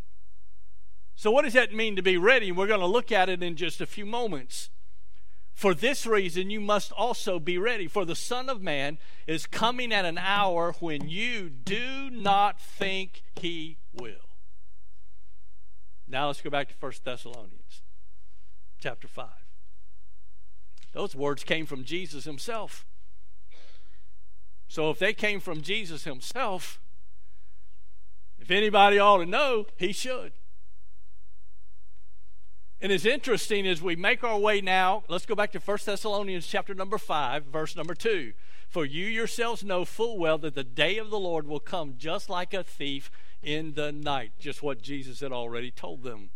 So, 1.14 1.30
what 1.30 1.42
does 1.42 1.52
that 1.54 1.74
mean 1.74 1.96
to 1.96 2.02
be 2.02 2.16
ready? 2.16 2.50
We're 2.50 2.66
going 2.66 2.80
to 2.80 2.86
look 2.86 3.12
at 3.12 3.28
it 3.28 3.42
in 3.42 3.56
just 3.56 3.80
a 3.80 3.86
few 3.86 4.06
moments. 4.06 4.70
For 5.52 5.74
this 5.74 6.06
reason, 6.06 6.50
you 6.50 6.60
must 6.60 6.92
also 6.92 7.38
be 7.38 7.58
ready. 7.58 7.86
For 7.86 8.04
the 8.04 8.16
Son 8.16 8.48
of 8.48 8.62
Man 8.62 8.98
is 9.26 9.46
coming 9.46 9.92
at 9.92 10.04
an 10.04 10.18
hour 10.18 10.74
when 10.80 11.08
you 11.08 11.50
do 11.50 12.10
not 12.10 12.60
think 12.60 13.22
he 13.36 13.76
will. 13.92 14.31
Now 16.12 16.26
let's 16.26 16.42
go 16.42 16.50
back 16.50 16.68
to 16.68 16.74
1 16.78 16.92
Thessalonians 17.04 17.80
chapter 18.78 19.08
5. 19.08 19.28
Those 20.92 21.16
words 21.16 21.42
came 21.42 21.64
from 21.64 21.84
Jesus 21.84 22.24
himself. 22.24 22.84
So 24.68 24.90
if 24.90 24.98
they 24.98 25.14
came 25.14 25.40
from 25.40 25.62
Jesus 25.62 26.04
himself, 26.04 26.82
if 28.38 28.50
anybody 28.50 28.98
ought 28.98 29.18
to 29.18 29.26
know, 29.26 29.64
he 29.78 29.92
should. 29.92 30.32
And 32.82 32.92
it's 32.92 33.06
interesting 33.06 33.66
as 33.66 33.80
we 33.80 33.96
make 33.96 34.22
our 34.22 34.38
way 34.38 34.60
now, 34.60 35.04
let's 35.08 35.24
go 35.24 35.34
back 35.34 35.52
to 35.52 35.60
1 35.60 35.78
Thessalonians 35.86 36.46
chapter 36.46 36.74
number 36.74 36.98
5, 36.98 37.46
verse 37.46 37.74
number 37.74 37.94
2. 37.94 38.34
For 38.68 38.84
you 38.84 39.06
yourselves 39.06 39.64
know 39.64 39.86
full 39.86 40.18
well 40.18 40.36
that 40.38 40.54
the 40.54 40.64
day 40.64 40.98
of 40.98 41.08
the 41.08 41.18
Lord 41.18 41.46
will 41.46 41.60
come 41.60 41.94
just 41.96 42.28
like 42.28 42.52
a 42.52 42.62
thief 42.62 43.10
in 43.42 43.74
the 43.74 43.92
night, 43.92 44.32
just 44.38 44.62
what 44.62 44.82
Jesus 44.82 45.20
had 45.20 45.32
already 45.32 45.70
told 45.70 46.02
them. 46.02 46.30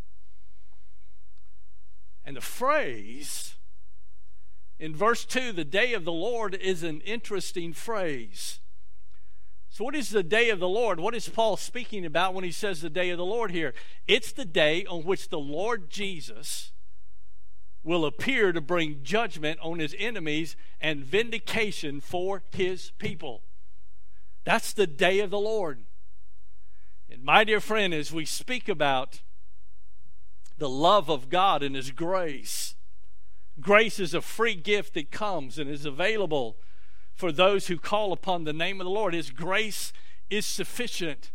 And 2.25 2.37
the 2.37 2.41
phrase 2.41 3.55
in 4.79 4.95
verse 4.95 5.25
2, 5.25 5.53
the 5.53 5.65
day 5.65 5.95
of 5.95 6.05
the 6.05 6.13
Lord, 6.13 6.55
is 6.55 6.83
an 6.83 7.01
interesting 7.03 7.73
phrase. 7.73 8.61
So, 9.71 9.85
what 9.85 9.95
is 9.95 10.11
the 10.11 10.23
day 10.23 10.51
of 10.51 10.59
the 10.59 10.69
Lord? 10.69 11.01
What 11.01 11.15
is 11.15 11.29
Paul 11.29 11.57
speaking 11.57 12.05
about 12.05 12.35
when 12.35 12.45
he 12.45 12.53
says 12.53 12.81
the 12.81 12.91
day 12.91 13.11
of 13.11 13.19
the 13.19 13.25
Lord 13.25 13.51
here? 13.51 13.75
It's 14.07 14.33
the 14.33 14.45
day 14.45 14.85
on 14.87 15.05
which 15.05 15.29
the 15.29 15.39
Lord 15.39 15.91
Jesus 15.91 16.73
will 17.83 18.05
appear 18.05 18.53
to 18.53 18.61
bring 18.61 19.03
judgment 19.03 19.59
on 19.63 19.79
his 19.79 19.95
enemies 19.99 20.57
and 20.81 21.05
vindication 21.05 22.01
for 22.01 22.43
his 22.51 22.91
people. 22.99 23.43
That's 24.45 24.73
the 24.73 24.87
day 24.87 25.21
of 25.21 25.31
the 25.31 25.39
Lord. 25.39 25.85
And 27.17 27.25
my 27.25 27.45
dear 27.45 27.61
friend, 27.61 27.95
as 27.95 28.13
we 28.13 28.27
speak 28.27 28.69
about 28.69 29.23
the 30.59 30.69
love 30.69 31.09
of 31.09 31.31
God 31.31 31.63
and 31.63 31.75
His 31.75 31.91
grace, 31.91 32.75
grace 33.59 33.99
is 33.99 34.13
a 34.13 34.21
free 34.21 34.55
gift 34.55 34.93
that 34.93 35.11
comes 35.11 35.59
and 35.59 35.71
is 35.71 35.87
available 35.87 36.59
for 37.15 37.33
those 37.33 37.69
who 37.69 37.79
call 37.79 38.13
upon 38.13 38.45
the 38.45 38.53
name 38.53 38.83
of 38.83 38.85
the 38.85 38.91
Lord. 38.91 39.15
His 39.15 39.31
grace 39.31 39.95
is 40.29 40.45
sufficient. 40.45 41.33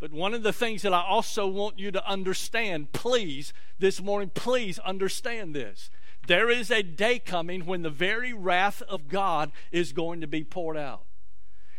But 0.00 0.12
one 0.12 0.32
of 0.32 0.44
the 0.44 0.52
things 0.52 0.80
that 0.80 0.94
I 0.94 1.02
also 1.02 1.46
want 1.46 1.78
you 1.78 1.90
to 1.90 2.08
understand, 2.08 2.92
please, 2.92 3.52
this 3.78 4.00
morning, 4.00 4.30
please 4.34 4.78
understand 4.78 5.54
this. 5.54 5.90
There 6.26 6.48
is 6.48 6.70
a 6.70 6.82
day 6.82 7.18
coming 7.18 7.66
when 7.66 7.82
the 7.82 7.90
very 7.90 8.32
wrath 8.32 8.80
of 8.88 9.08
God 9.08 9.52
is 9.70 9.92
going 9.92 10.22
to 10.22 10.26
be 10.26 10.42
poured 10.42 10.78
out. 10.78 11.04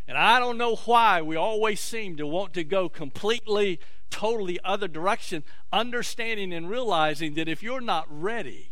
And 0.07 0.17
I 0.17 0.39
don't 0.39 0.57
know 0.57 0.75
why 0.75 1.21
we 1.21 1.35
always 1.35 1.79
seem 1.79 2.17
to 2.17 2.27
want 2.27 2.53
to 2.53 2.63
go 2.63 2.89
completely, 2.89 3.79
totally 4.09 4.59
other 4.63 4.87
direction, 4.87 5.43
understanding 5.71 6.53
and 6.53 6.69
realizing 6.69 7.35
that 7.35 7.47
if 7.47 7.63
you're 7.63 7.81
not 7.81 8.05
ready, 8.09 8.71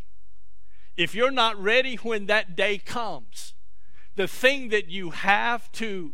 if 0.97 1.15
you're 1.15 1.31
not 1.31 1.61
ready 1.61 1.95
when 1.95 2.25
that 2.25 2.55
day 2.55 2.77
comes, 2.77 3.53
the 4.15 4.27
thing 4.27 4.69
that 4.69 4.89
you 4.89 5.11
have 5.11 5.71
to 5.73 6.13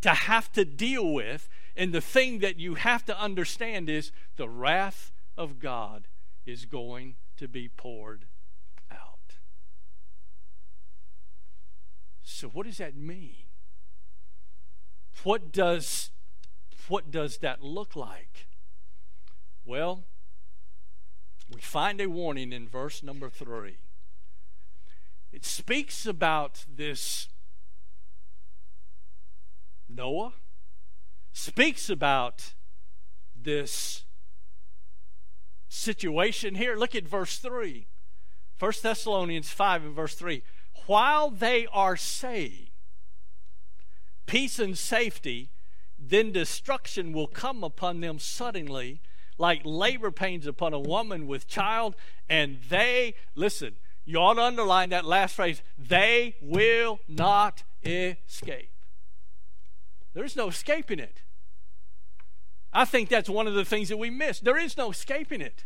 to 0.00 0.10
have 0.10 0.50
to 0.52 0.64
deal 0.64 1.12
with. 1.12 1.48
And 1.76 1.92
the 1.92 2.00
thing 2.00 2.40
that 2.40 2.58
you 2.58 2.74
have 2.74 3.04
to 3.06 3.18
understand 3.18 3.88
is 3.88 4.12
the 4.36 4.48
wrath 4.48 5.12
of 5.36 5.58
God 5.58 6.08
is 6.44 6.64
going 6.64 7.16
to 7.36 7.48
be 7.48 7.68
poured 7.68 8.26
out. 8.90 9.36
So, 12.22 12.48
what 12.48 12.66
does 12.66 12.78
that 12.78 12.96
mean? 12.96 13.44
What 15.22 15.52
does, 15.52 16.10
what 16.88 17.10
does 17.10 17.38
that 17.38 17.62
look 17.62 17.94
like? 17.94 18.46
Well, 19.64 20.04
we 21.52 21.60
find 21.60 22.00
a 22.00 22.08
warning 22.08 22.52
in 22.52 22.68
verse 22.68 23.02
number 23.02 23.28
three. 23.28 23.78
It 25.32 25.44
speaks 25.44 26.06
about 26.06 26.64
this 26.72 27.28
Noah, 29.88 30.32
speaks 31.32 31.90
about 31.90 32.54
this 33.34 34.04
situation 35.68 36.54
here. 36.54 36.76
Look 36.76 36.94
at 36.94 37.08
verse 37.08 37.38
3. 37.38 37.86
1 38.58 38.72
Thessalonians 38.82 39.50
5 39.50 39.84
and 39.84 39.94
verse 39.94 40.14
3. 40.14 40.42
While 40.86 41.30
they 41.30 41.66
are 41.72 41.96
saying 41.96 42.69
peace 44.30 44.60
and 44.60 44.78
safety, 44.78 45.50
then 45.98 46.30
destruction 46.30 47.12
will 47.12 47.26
come 47.26 47.64
upon 47.64 48.00
them 48.00 48.20
suddenly, 48.20 49.00
like 49.38 49.60
labor 49.64 50.12
pains 50.12 50.46
upon 50.46 50.72
a 50.72 50.78
woman 50.78 51.26
with 51.26 51.48
child, 51.48 51.96
and 52.28 52.58
they, 52.68 53.12
listen, 53.34 53.74
you 54.04 54.18
ought 54.18 54.34
to 54.34 54.42
underline 54.42 54.90
that 54.90 55.04
last 55.04 55.34
phrase, 55.34 55.62
they 55.76 56.36
will 56.40 57.00
not 57.08 57.64
escape. 57.84 58.70
There's 60.14 60.36
no 60.36 60.46
escaping 60.46 61.00
it. 61.00 61.22
I 62.72 62.84
think 62.84 63.08
that's 63.08 63.28
one 63.28 63.48
of 63.48 63.54
the 63.54 63.64
things 63.64 63.88
that 63.88 63.96
we 63.96 64.10
miss. 64.10 64.38
There 64.38 64.58
is 64.58 64.76
no 64.76 64.92
escaping 64.92 65.40
it. 65.40 65.64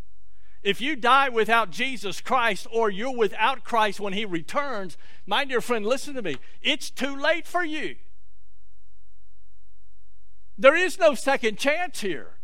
If 0.63 0.81
you 0.81 0.97
die 0.97 1.29
without 1.29 1.71
Jesus 1.71 2.23
Christ 2.23 2.67
or 2.73 2.89
you're 2.89 3.15
without 3.15 3.63
Christ 3.63 4.01
when 4.01 4.15
He 4.15 4.25
returns, 4.25 4.97
my 5.27 5.45
dear 5.45 5.61
friend, 5.61 5.85
listen 5.85 6.15
to 6.15 6.23
me. 6.23 6.37
It's 6.63 6.89
too 6.89 7.15
late 7.15 7.47
for 7.47 7.63
you. 7.63 7.97
There 10.57 10.77
is 10.77 10.99
no 10.99 11.15
second 11.15 11.59
chance 11.59 12.01
here. 12.01 12.35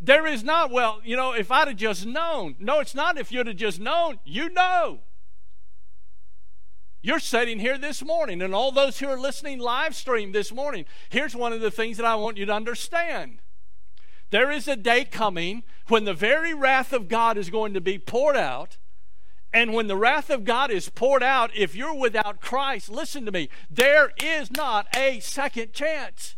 There 0.00 0.26
is 0.26 0.44
not, 0.44 0.70
well, 0.70 1.00
you 1.04 1.16
know, 1.16 1.32
if 1.32 1.50
I'd 1.50 1.68
have 1.68 1.76
just 1.76 2.06
known. 2.06 2.56
No, 2.58 2.80
it's 2.80 2.94
not 2.94 3.18
if 3.18 3.32
you'd 3.32 3.46
have 3.46 3.56
just 3.56 3.80
known. 3.80 4.20
You 4.24 4.50
know. 4.50 5.00
You're 7.02 7.20
sitting 7.20 7.60
here 7.60 7.78
this 7.78 8.04
morning, 8.04 8.42
and 8.42 8.54
all 8.54 8.72
those 8.72 8.98
who 8.98 9.06
are 9.08 9.18
listening 9.18 9.58
live 9.58 9.94
stream 9.94 10.32
this 10.32 10.52
morning, 10.52 10.84
here's 11.08 11.36
one 11.36 11.52
of 11.52 11.60
the 11.60 11.70
things 11.70 11.96
that 11.98 12.06
I 12.06 12.16
want 12.16 12.36
you 12.36 12.46
to 12.46 12.52
understand. 12.52 13.40
There 14.30 14.50
is 14.50 14.66
a 14.66 14.76
day 14.76 15.04
coming 15.04 15.62
when 15.88 16.04
the 16.04 16.14
very 16.14 16.52
wrath 16.52 16.92
of 16.92 17.08
God 17.08 17.38
is 17.38 17.48
going 17.48 17.74
to 17.74 17.80
be 17.80 17.98
poured 17.98 18.36
out. 18.36 18.76
And 19.52 19.72
when 19.72 19.86
the 19.86 19.96
wrath 19.96 20.30
of 20.30 20.44
God 20.44 20.70
is 20.70 20.88
poured 20.88 21.22
out, 21.22 21.50
if 21.54 21.74
you're 21.74 21.94
without 21.94 22.40
Christ, 22.40 22.90
listen 22.90 23.24
to 23.24 23.32
me, 23.32 23.48
there 23.70 24.12
is 24.20 24.50
not 24.50 24.88
a 24.94 25.20
second 25.20 25.72
chance. 25.72 26.34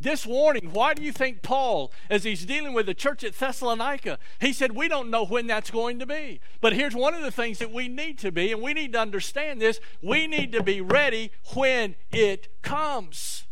This 0.00 0.24
warning, 0.24 0.70
why 0.72 0.94
do 0.94 1.02
you 1.02 1.12
think 1.12 1.42
Paul, 1.42 1.92
as 2.08 2.24
he's 2.24 2.46
dealing 2.46 2.72
with 2.72 2.86
the 2.86 2.94
church 2.94 3.22
at 3.22 3.34
Thessalonica, 3.34 4.18
he 4.40 4.54
said, 4.54 4.72
We 4.72 4.88
don't 4.88 5.10
know 5.10 5.26
when 5.26 5.46
that's 5.46 5.70
going 5.70 5.98
to 5.98 6.06
be. 6.06 6.40
But 6.62 6.72
here's 6.72 6.94
one 6.94 7.12
of 7.12 7.22
the 7.22 7.30
things 7.30 7.58
that 7.58 7.70
we 7.70 7.86
need 7.86 8.18
to 8.20 8.32
be, 8.32 8.50
and 8.50 8.62
we 8.62 8.72
need 8.72 8.94
to 8.94 8.98
understand 8.98 9.60
this 9.60 9.78
we 10.02 10.26
need 10.26 10.52
to 10.52 10.62
be 10.62 10.80
ready 10.80 11.32
when 11.54 11.96
it 12.10 12.62
comes. 12.62 13.44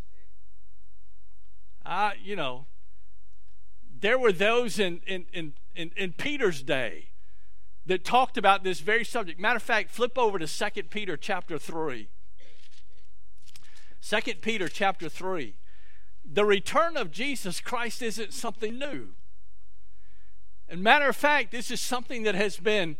Uh, 1.85 2.11
you 2.21 2.35
know, 2.35 2.65
there 3.99 4.17
were 4.17 4.31
those 4.31 4.79
in, 4.79 5.01
in, 5.05 5.27
in, 5.31 5.53
in, 5.75 5.91
in 5.95 6.13
Peter's 6.13 6.63
day 6.63 7.09
that 7.85 8.03
talked 8.03 8.39
about 8.39 8.63
this 8.63 8.79
very 8.79 9.05
subject. 9.05 9.39
Matter 9.39 9.57
of 9.57 9.63
fact, 9.63 9.91
flip 9.91 10.17
over 10.17 10.39
to 10.39 10.47
2 10.47 10.83
Peter 10.89 11.15
chapter 11.15 11.59
3. 11.59 12.09
2 14.01 14.17
Peter 14.41 14.67
chapter 14.67 15.09
3 15.09 15.55
the 16.31 16.45
return 16.45 16.95
of 16.95 17.11
Jesus 17.11 17.59
Christ 17.59 18.01
isn't 18.01 18.33
something 18.33 18.77
new. 18.77 19.09
And 20.67 20.83
matter 20.83 21.09
of 21.09 21.15
fact, 21.15 21.51
this 21.51 21.71
is 21.71 21.81
something 21.81 22.23
that 22.23 22.35
has 22.35 22.57
been 22.57 22.97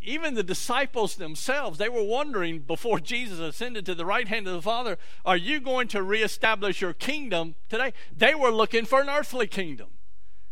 even 0.00 0.34
the 0.34 0.42
disciples 0.42 1.16
themselves, 1.16 1.78
they 1.78 1.88
were 1.88 2.02
wondering 2.02 2.60
before 2.60 3.00
Jesus 3.00 3.40
ascended 3.40 3.84
to 3.86 3.94
the 3.94 4.06
right 4.06 4.28
hand 4.28 4.46
of 4.46 4.54
the 4.54 4.62
Father, 4.62 4.96
are 5.24 5.36
you 5.36 5.60
going 5.60 5.88
to 5.88 6.02
reestablish 6.02 6.80
your 6.80 6.92
kingdom 6.92 7.56
today? 7.68 7.92
They 8.16 8.34
were 8.34 8.50
looking 8.50 8.84
for 8.84 9.00
an 9.00 9.08
earthly 9.08 9.46
kingdom. 9.46 9.88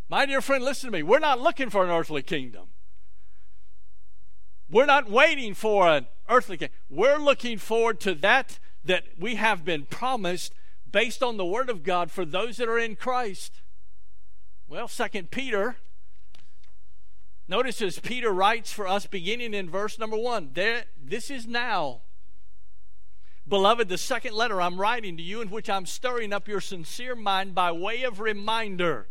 My 0.08 0.26
dear 0.26 0.40
friend, 0.40 0.64
listen 0.64 0.90
to 0.90 0.96
me. 0.96 1.02
We're 1.02 1.20
not 1.20 1.40
looking 1.40 1.70
for 1.70 1.84
an 1.84 1.90
earthly 1.90 2.22
kingdom. 2.22 2.66
We're 4.68 4.86
not 4.86 5.08
waiting 5.08 5.54
for 5.54 5.88
an 5.88 6.06
earthly 6.28 6.58
kingdom. 6.58 6.76
We're 6.90 7.18
looking 7.18 7.58
forward 7.58 8.00
to 8.00 8.14
that 8.16 8.58
that 8.84 9.04
we 9.18 9.36
have 9.36 9.64
been 9.64 9.84
promised 9.84 10.54
based 10.90 11.22
on 11.22 11.36
the 11.36 11.44
Word 11.44 11.68
of 11.68 11.82
God 11.82 12.10
for 12.10 12.24
those 12.24 12.56
that 12.56 12.68
are 12.68 12.78
in 12.78 12.96
Christ? 12.96 13.60
Well, 14.68 14.88
Second 14.88 15.30
Peter. 15.30 15.76
Notice 17.48 17.80
as 17.80 18.00
Peter 18.00 18.32
writes 18.32 18.72
for 18.72 18.88
us, 18.88 19.06
beginning 19.06 19.54
in 19.54 19.70
verse 19.70 19.98
number 19.98 20.16
one, 20.16 20.50
there, 20.54 20.84
this 21.00 21.30
is 21.30 21.46
now. 21.46 22.00
Beloved, 23.48 23.88
the 23.88 23.98
second 23.98 24.34
letter 24.34 24.60
I'm 24.60 24.80
writing 24.80 25.16
to 25.16 25.22
you, 25.22 25.40
in 25.40 25.50
which 25.50 25.70
I'm 25.70 25.86
stirring 25.86 26.32
up 26.32 26.48
your 26.48 26.60
sincere 26.60 27.14
mind 27.14 27.54
by 27.54 27.70
way 27.70 28.02
of 28.02 28.18
reminder 28.18 29.06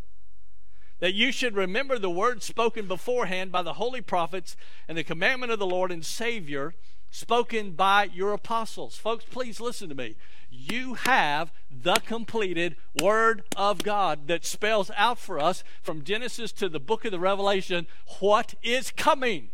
that 0.99 1.13
you 1.13 1.31
should 1.31 1.55
remember 1.55 1.97
the 1.97 2.09
words 2.09 2.45
spoken 2.45 2.87
beforehand 2.87 3.51
by 3.51 3.61
the 3.61 3.73
holy 3.73 4.01
prophets 4.01 4.57
and 4.87 4.97
the 4.97 5.03
commandment 5.03 5.53
of 5.53 5.59
the 5.59 5.65
Lord 5.65 5.91
and 5.91 6.05
Savior 6.05 6.73
spoken 7.15 7.71
by 7.71 8.03
your 8.03 8.33
apostles. 8.33 8.97
Folks, 8.97 9.23
please 9.29 9.61
listen 9.61 9.87
to 9.89 9.95
me 9.95 10.15
you 10.49 10.93
have 10.95 11.51
the 11.69 11.95
completed 12.05 12.75
Word 13.01 13.43
of 13.55 13.83
God 13.83 14.27
that 14.27 14.45
spells 14.45 14.89
out 14.95 15.19
for 15.19 15.39
us 15.39 15.63
from 15.81 16.03
Genesis 16.03 16.51
to 16.53 16.69
the 16.69 16.79
book 16.79 17.05
of 17.05 17.11
the 17.11 17.19
Revelation 17.19 17.87
what 18.19 18.55
is 18.63 18.91
coming. 18.91 19.49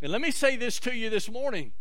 And 0.00 0.12
let 0.12 0.20
me 0.20 0.30
say 0.30 0.56
this 0.56 0.78
to 0.80 0.94
you 0.94 1.10
this 1.10 1.30
morning. 1.30 1.72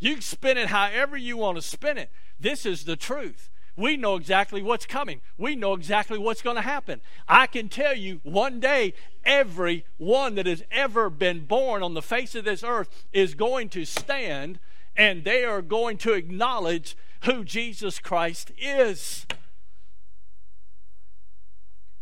You 0.00 0.14
can 0.14 0.22
spin 0.22 0.58
it 0.58 0.68
however 0.68 1.16
you 1.16 1.36
want 1.36 1.56
to 1.56 1.62
spin 1.62 1.98
it. 1.98 2.10
This 2.38 2.66
is 2.66 2.84
the 2.84 2.96
truth. 2.96 3.50
We 3.76 3.96
know 3.96 4.14
exactly 4.14 4.62
what's 4.62 4.86
coming. 4.86 5.20
We 5.36 5.56
know 5.56 5.74
exactly 5.74 6.18
what's 6.18 6.42
going 6.42 6.56
to 6.56 6.62
happen. 6.62 7.00
I 7.28 7.46
can 7.46 7.68
tell 7.68 7.94
you 7.94 8.20
one 8.22 8.60
day, 8.60 8.94
every 9.24 9.84
one 9.96 10.36
that 10.36 10.46
has 10.46 10.62
ever 10.70 11.10
been 11.10 11.46
born 11.46 11.82
on 11.82 11.94
the 11.94 12.02
face 12.02 12.34
of 12.34 12.44
this 12.44 12.62
earth 12.62 13.04
is 13.12 13.34
going 13.34 13.68
to 13.70 13.84
stand 13.84 14.60
and 14.96 15.24
they 15.24 15.44
are 15.44 15.62
going 15.62 15.98
to 15.98 16.12
acknowledge 16.12 16.96
who 17.24 17.44
Jesus 17.44 17.98
Christ 17.98 18.52
is. 18.56 19.26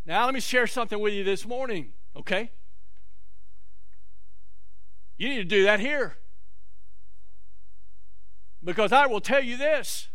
Now, 0.04 0.26
let 0.26 0.34
me 0.34 0.40
share 0.40 0.66
something 0.66 0.98
with 0.98 1.14
you 1.14 1.24
this 1.24 1.46
morning, 1.46 1.92
okay? 2.16 2.50
You 5.16 5.28
need 5.28 5.36
to 5.36 5.44
do 5.44 5.64
that 5.64 5.80
here. 5.80 6.16
Because 8.62 8.92
I 8.92 9.06
will 9.06 9.20
tell 9.20 9.42
you 9.42 9.56
this. 9.56 10.08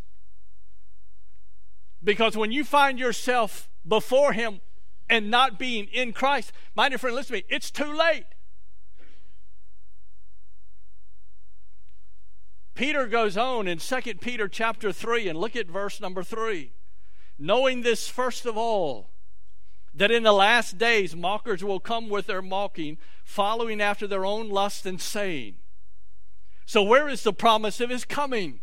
Because 2.03 2.37
when 2.37 2.51
you 2.51 2.63
find 2.63 2.99
yourself 2.99 3.69
before 3.87 4.33
Him 4.33 4.61
and 5.09 5.31
not 5.31 5.57
being 5.57 5.85
in 5.85 6.13
Christ, 6.13 6.51
my 6.75 6.89
dear 6.89 6.97
friend, 6.97 7.15
listen 7.15 7.35
to 7.35 7.41
me, 7.41 7.45
it's 7.49 7.71
too 7.71 7.91
late. 7.95 8.25
Peter 12.75 13.07
goes 13.07 13.35
on 13.35 13.67
in 13.67 13.79
2 13.79 14.01
Peter 14.21 14.47
chapter 14.47 14.91
3 14.91 15.27
and 15.27 15.39
look 15.39 15.55
at 15.55 15.67
verse 15.67 15.99
number 15.99 16.21
3. 16.21 16.71
Knowing 17.39 17.81
this 17.81 18.07
first 18.07 18.45
of 18.45 18.55
all, 18.55 19.09
that 19.95 20.11
in 20.11 20.21
the 20.21 20.31
last 20.31 20.77
days 20.77 21.15
mockers 21.15 21.63
will 21.63 21.79
come 21.79 22.07
with 22.07 22.27
their 22.27 22.41
mocking, 22.41 22.99
following 23.23 23.81
after 23.81 24.05
their 24.05 24.25
own 24.25 24.47
lust 24.47 24.85
and 24.85 25.01
saying. 25.01 25.55
So, 26.67 26.83
where 26.83 27.09
is 27.09 27.23
the 27.23 27.33
promise 27.33 27.81
of 27.81 27.89
his 27.89 28.05
coming? 28.05 28.59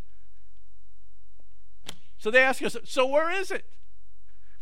So 2.24 2.30
they 2.30 2.40
ask 2.40 2.62
us, 2.62 2.74
so 2.84 3.06
where 3.06 3.30
is 3.30 3.50
it? 3.50 3.66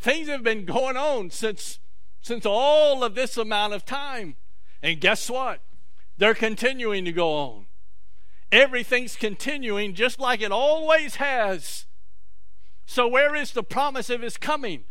Things 0.01 0.27
have 0.27 0.43
been 0.43 0.65
going 0.65 0.97
on 0.97 1.31
since, 1.31 1.79
since 2.21 2.45
all 2.45 3.05
of 3.05 3.15
this 3.15 3.37
amount 3.37 3.73
of 3.73 3.85
time. 3.85 4.35
And 4.83 5.01
guess 5.01 5.31
what? 5.31 5.61
They're 6.19 6.35
continuing 6.35 7.05
to 7.05 7.13
go 7.13 7.33
on. 7.33 7.67
Everything's 8.51 9.15
continuing 9.15 9.95
just 9.95 10.19
like 10.19 10.41
it 10.41 10.51
always 10.51 11.15
has. 11.17 11.87
So, 12.85 13.07
where 13.07 13.37
is 13.37 13.53
the 13.53 13.63
promise 13.63 14.11
of 14.11 14.23
his 14.23 14.37
coming? 14.37 14.83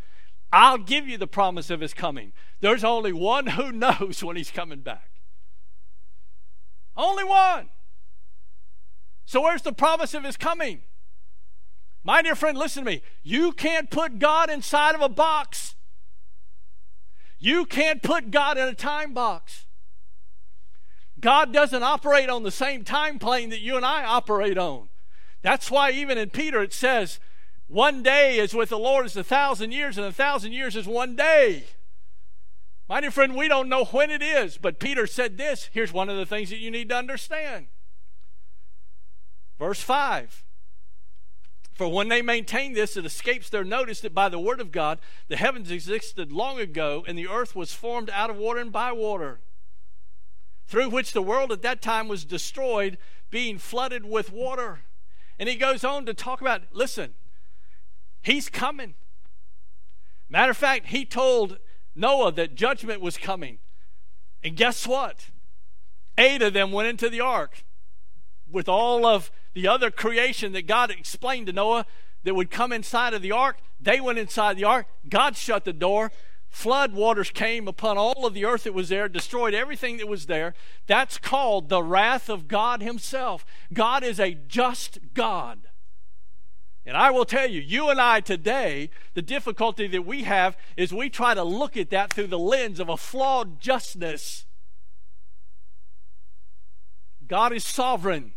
I'll 0.50 0.78
give 0.78 1.06
you 1.06 1.18
the 1.18 1.26
promise 1.26 1.68
of 1.68 1.82
his 1.82 1.92
coming. 1.92 2.32
There's 2.62 2.84
only 2.84 3.12
one 3.12 3.48
who 3.48 3.70
knows 3.72 4.24
when 4.24 4.36
he's 4.36 4.50
coming 4.50 4.80
back. 4.80 5.10
Only 6.96 7.24
one. 7.24 7.68
So, 9.26 9.42
where's 9.42 9.60
the 9.60 9.74
promise 9.74 10.14
of 10.14 10.24
his 10.24 10.38
coming? 10.38 10.84
My 12.04 12.22
dear 12.22 12.34
friend, 12.34 12.58
listen 12.58 12.84
to 12.84 12.90
me. 12.90 13.02
You 13.22 13.52
can't 13.52 13.90
put 13.90 14.18
God 14.18 14.50
inside 14.50 14.94
of 14.94 15.00
a 15.00 15.08
box. 15.08 15.76
You 17.38 17.64
can't 17.64 18.02
put 18.02 18.30
God 18.30 18.58
in 18.58 18.68
a 18.68 18.74
time 18.74 19.14
box. 19.14 19.66
God 21.20 21.52
doesn't 21.52 21.82
operate 21.82 22.28
on 22.28 22.42
the 22.42 22.50
same 22.50 22.84
time 22.84 23.18
plane 23.18 23.50
that 23.50 23.60
you 23.60 23.76
and 23.76 23.86
I 23.86 24.04
operate 24.04 24.58
on. 24.58 24.88
That's 25.42 25.70
why, 25.70 25.90
even 25.90 26.18
in 26.18 26.30
Peter, 26.30 26.62
it 26.62 26.72
says, 26.72 27.20
one 27.68 28.02
day 28.02 28.38
is 28.38 28.54
with 28.54 28.68
the 28.68 28.78
Lord 28.78 29.06
as 29.06 29.16
a 29.16 29.24
thousand 29.24 29.72
years, 29.72 29.96
and 29.96 30.06
a 30.06 30.12
thousand 30.12 30.52
years 30.52 30.76
is 30.76 30.86
one 30.86 31.16
day. 31.16 31.64
My 32.88 33.00
dear 33.00 33.10
friend, 33.10 33.34
we 33.34 33.48
don't 33.48 33.68
know 33.68 33.84
when 33.86 34.10
it 34.10 34.22
is, 34.22 34.58
but 34.58 34.78
Peter 34.78 35.06
said 35.06 35.38
this. 35.38 35.70
Here's 35.72 35.92
one 35.92 36.08
of 36.08 36.16
the 36.16 36.26
things 36.26 36.50
that 36.50 36.58
you 36.58 36.70
need 36.70 36.90
to 36.90 36.96
understand. 36.96 37.68
Verse 39.58 39.80
5 39.80 40.44
For 41.72 41.88
when 41.88 42.08
they 42.08 42.20
maintain 42.20 42.74
this, 42.74 42.96
it 42.96 43.06
escapes 43.06 43.48
their 43.48 43.64
notice 43.64 44.00
that 44.00 44.14
by 44.14 44.28
the 44.28 44.38
word 44.38 44.60
of 44.60 44.72
God, 44.72 44.98
the 45.28 45.36
heavens 45.36 45.70
existed 45.70 46.30
long 46.30 46.60
ago, 46.60 47.02
and 47.08 47.18
the 47.18 47.28
earth 47.28 47.56
was 47.56 47.72
formed 47.72 48.10
out 48.10 48.30
of 48.30 48.36
water 48.36 48.60
and 48.60 48.70
by 48.70 48.92
water, 48.92 49.40
through 50.66 50.90
which 50.90 51.12
the 51.12 51.22
world 51.22 51.50
at 51.50 51.62
that 51.62 51.80
time 51.80 52.08
was 52.08 52.24
destroyed, 52.24 52.98
being 53.30 53.58
flooded 53.58 54.04
with 54.04 54.30
water. 54.32 54.80
And 55.38 55.48
he 55.48 55.56
goes 55.56 55.82
on 55.82 56.04
to 56.06 56.14
talk 56.14 56.40
about 56.40 56.62
listen, 56.72 57.14
he's 58.20 58.48
coming. 58.50 58.94
Matter 60.28 60.50
of 60.50 60.56
fact, 60.56 60.86
he 60.86 61.04
told 61.04 61.58
Noah 61.94 62.32
that 62.32 62.54
judgment 62.54 63.00
was 63.00 63.16
coming. 63.16 63.58
And 64.44 64.56
guess 64.56 64.86
what? 64.86 65.30
Eight 66.18 66.42
of 66.42 66.52
them 66.52 66.72
went 66.72 66.88
into 66.88 67.08
the 67.08 67.20
ark 67.20 67.64
with 68.50 68.68
all 68.68 69.06
of 69.06 69.30
the 69.54 69.68
other 69.68 69.90
creation 69.90 70.52
that 70.52 70.66
God 70.66 70.90
explained 70.90 71.46
to 71.46 71.52
Noah 71.52 71.86
that 72.24 72.34
would 72.34 72.50
come 72.50 72.72
inside 72.72 73.14
of 73.14 73.22
the 73.22 73.32
ark. 73.32 73.58
They 73.80 74.00
went 74.00 74.18
inside 74.18 74.56
the 74.56 74.64
ark. 74.64 74.86
God 75.08 75.36
shut 75.36 75.64
the 75.64 75.72
door. 75.72 76.10
Flood 76.48 76.92
waters 76.92 77.30
came 77.30 77.66
upon 77.66 77.96
all 77.96 78.26
of 78.26 78.34
the 78.34 78.44
earth 78.44 78.64
that 78.64 78.74
was 78.74 78.90
there, 78.90 79.08
destroyed 79.08 79.54
everything 79.54 79.96
that 79.96 80.06
was 80.06 80.26
there. 80.26 80.54
That's 80.86 81.16
called 81.16 81.68
the 81.68 81.82
wrath 81.82 82.28
of 82.28 82.46
God 82.46 82.82
Himself. 82.82 83.44
God 83.72 84.04
is 84.04 84.20
a 84.20 84.34
just 84.34 84.98
God. 85.14 85.68
And 86.84 86.96
I 86.96 87.10
will 87.10 87.24
tell 87.24 87.48
you, 87.48 87.60
you 87.60 87.88
and 87.88 88.00
I 88.00 88.20
today, 88.20 88.90
the 89.14 89.22
difficulty 89.22 89.86
that 89.88 90.04
we 90.04 90.24
have 90.24 90.56
is 90.76 90.92
we 90.92 91.08
try 91.08 91.32
to 91.32 91.44
look 91.44 91.76
at 91.76 91.90
that 91.90 92.12
through 92.12 92.26
the 92.26 92.38
lens 92.38 92.80
of 92.80 92.88
a 92.88 92.96
flawed 92.96 93.60
justness. 93.60 94.44
God 97.26 97.52
is 97.52 97.64
sovereign. 97.64 98.32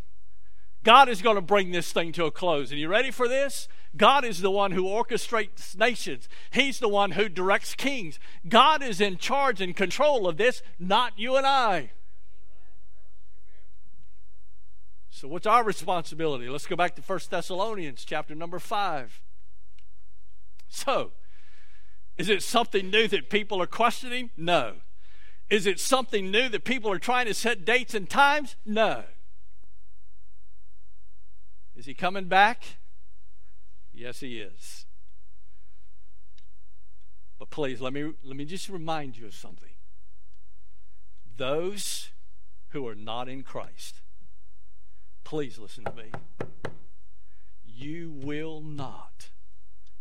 God 0.86 1.08
is 1.08 1.20
going 1.20 1.34
to 1.34 1.42
bring 1.42 1.72
this 1.72 1.90
thing 1.90 2.12
to 2.12 2.26
a 2.26 2.30
close. 2.30 2.70
And 2.70 2.78
you 2.78 2.86
ready 2.86 3.10
for 3.10 3.26
this? 3.26 3.66
God 3.96 4.24
is 4.24 4.40
the 4.40 4.52
one 4.52 4.70
who 4.70 4.84
orchestrates 4.84 5.76
nations. 5.76 6.28
He's 6.52 6.78
the 6.78 6.88
one 6.88 7.10
who 7.10 7.28
directs 7.28 7.74
kings. 7.74 8.20
God 8.48 8.84
is 8.84 9.00
in 9.00 9.16
charge 9.16 9.60
and 9.60 9.74
control 9.74 10.28
of 10.28 10.36
this, 10.36 10.62
not 10.78 11.18
you 11.18 11.34
and 11.34 11.44
I. 11.44 11.90
So 15.10 15.26
what's 15.26 15.44
our 15.44 15.64
responsibility? 15.64 16.48
Let's 16.48 16.68
go 16.68 16.76
back 16.76 16.94
to 16.94 17.02
1 17.02 17.18
Thessalonians 17.30 18.04
chapter 18.04 18.36
number 18.36 18.60
5. 18.60 19.20
So, 20.68 21.10
is 22.16 22.28
it 22.28 22.44
something 22.44 22.92
new 22.92 23.08
that 23.08 23.28
people 23.28 23.60
are 23.60 23.66
questioning? 23.66 24.30
No. 24.36 24.74
Is 25.50 25.66
it 25.66 25.80
something 25.80 26.30
new 26.30 26.48
that 26.48 26.62
people 26.62 26.92
are 26.92 27.00
trying 27.00 27.26
to 27.26 27.34
set 27.34 27.64
dates 27.64 27.92
and 27.92 28.08
times? 28.08 28.54
No. 28.64 29.02
Is 31.76 31.84
he 31.84 31.94
coming 31.94 32.24
back? 32.24 32.78
Yes, 33.92 34.20
he 34.20 34.40
is. 34.40 34.86
But 37.38 37.50
please, 37.50 37.80
let 37.80 37.92
me, 37.92 38.12
let 38.24 38.36
me 38.36 38.46
just 38.46 38.68
remind 38.68 39.16
you 39.16 39.26
of 39.26 39.34
something. 39.34 39.70
Those 41.36 42.10
who 42.70 42.86
are 42.88 42.94
not 42.94 43.28
in 43.28 43.42
Christ, 43.42 44.00
please 45.22 45.58
listen 45.58 45.84
to 45.84 45.92
me. 45.92 46.12
You 47.64 48.10
will 48.10 48.62
not 48.62 49.30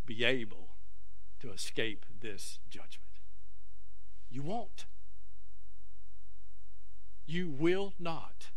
be 0.06 0.24
able 0.24 0.70
to 1.42 1.52
escape 1.52 2.06
this 2.22 2.60
judgment. 2.70 3.02
You 4.30 4.44
won't. 4.44 4.86
You 7.26 7.50
will 7.50 7.94
not. 8.00 8.52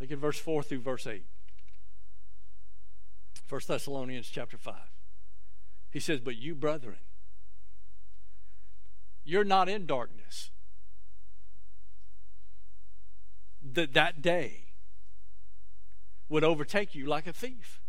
Look 0.00 0.10
at 0.10 0.18
verse 0.18 0.38
4 0.38 0.64
through 0.64 0.80
verse 0.80 1.06
8. 1.06 1.24
1 3.54 3.60
Thessalonians 3.68 4.28
chapter 4.28 4.58
5. 4.58 4.74
He 5.88 6.00
says, 6.00 6.18
But 6.18 6.36
you, 6.36 6.56
brethren, 6.56 6.96
you're 9.22 9.44
not 9.44 9.68
in 9.68 9.86
darkness. 9.86 10.50
That 13.62 13.94
that 13.94 14.20
day 14.20 14.64
would 16.28 16.42
overtake 16.42 16.96
you 16.96 17.06
like 17.06 17.28
a 17.28 17.32
thief. 17.32 17.80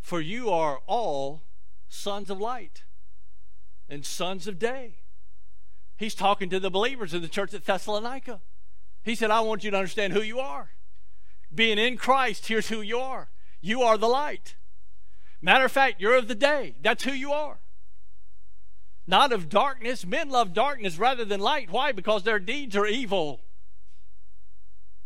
For 0.00 0.20
you 0.20 0.50
are 0.50 0.80
all 0.88 1.42
sons 1.88 2.28
of 2.28 2.40
light 2.40 2.82
and 3.88 4.04
sons 4.04 4.48
of 4.48 4.58
day. 4.58 4.96
He's 5.96 6.16
talking 6.16 6.50
to 6.50 6.58
the 6.58 6.70
believers 6.70 7.14
in 7.14 7.22
the 7.22 7.28
church 7.28 7.54
at 7.54 7.64
Thessalonica. 7.64 8.40
He 9.04 9.14
said, 9.14 9.30
I 9.30 9.42
want 9.42 9.62
you 9.62 9.70
to 9.70 9.76
understand 9.76 10.12
who 10.12 10.22
you 10.22 10.40
are. 10.40 10.70
Being 11.54 11.78
in 11.78 11.96
Christ, 11.96 12.46
here's 12.46 12.68
who 12.68 12.80
you 12.80 12.98
are. 12.98 13.28
You 13.60 13.82
are 13.82 13.98
the 13.98 14.08
light. 14.08 14.56
Matter 15.40 15.64
of 15.64 15.72
fact, 15.72 16.00
you're 16.00 16.16
of 16.16 16.28
the 16.28 16.34
day. 16.34 16.74
That's 16.82 17.04
who 17.04 17.12
you 17.12 17.32
are. 17.32 17.58
Not 19.06 19.32
of 19.32 19.48
darkness. 19.48 20.04
Men 20.04 20.28
love 20.28 20.52
darkness 20.52 20.98
rather 20.98 21.24
than 21.24 21.40
light. 21.40 21.70
Why? 21.70 21.92
Because 21.92 22.24
their 22.24 22.38
deeds 22.38 22.76
are 22.76 22.86
evil. 22.86 23.40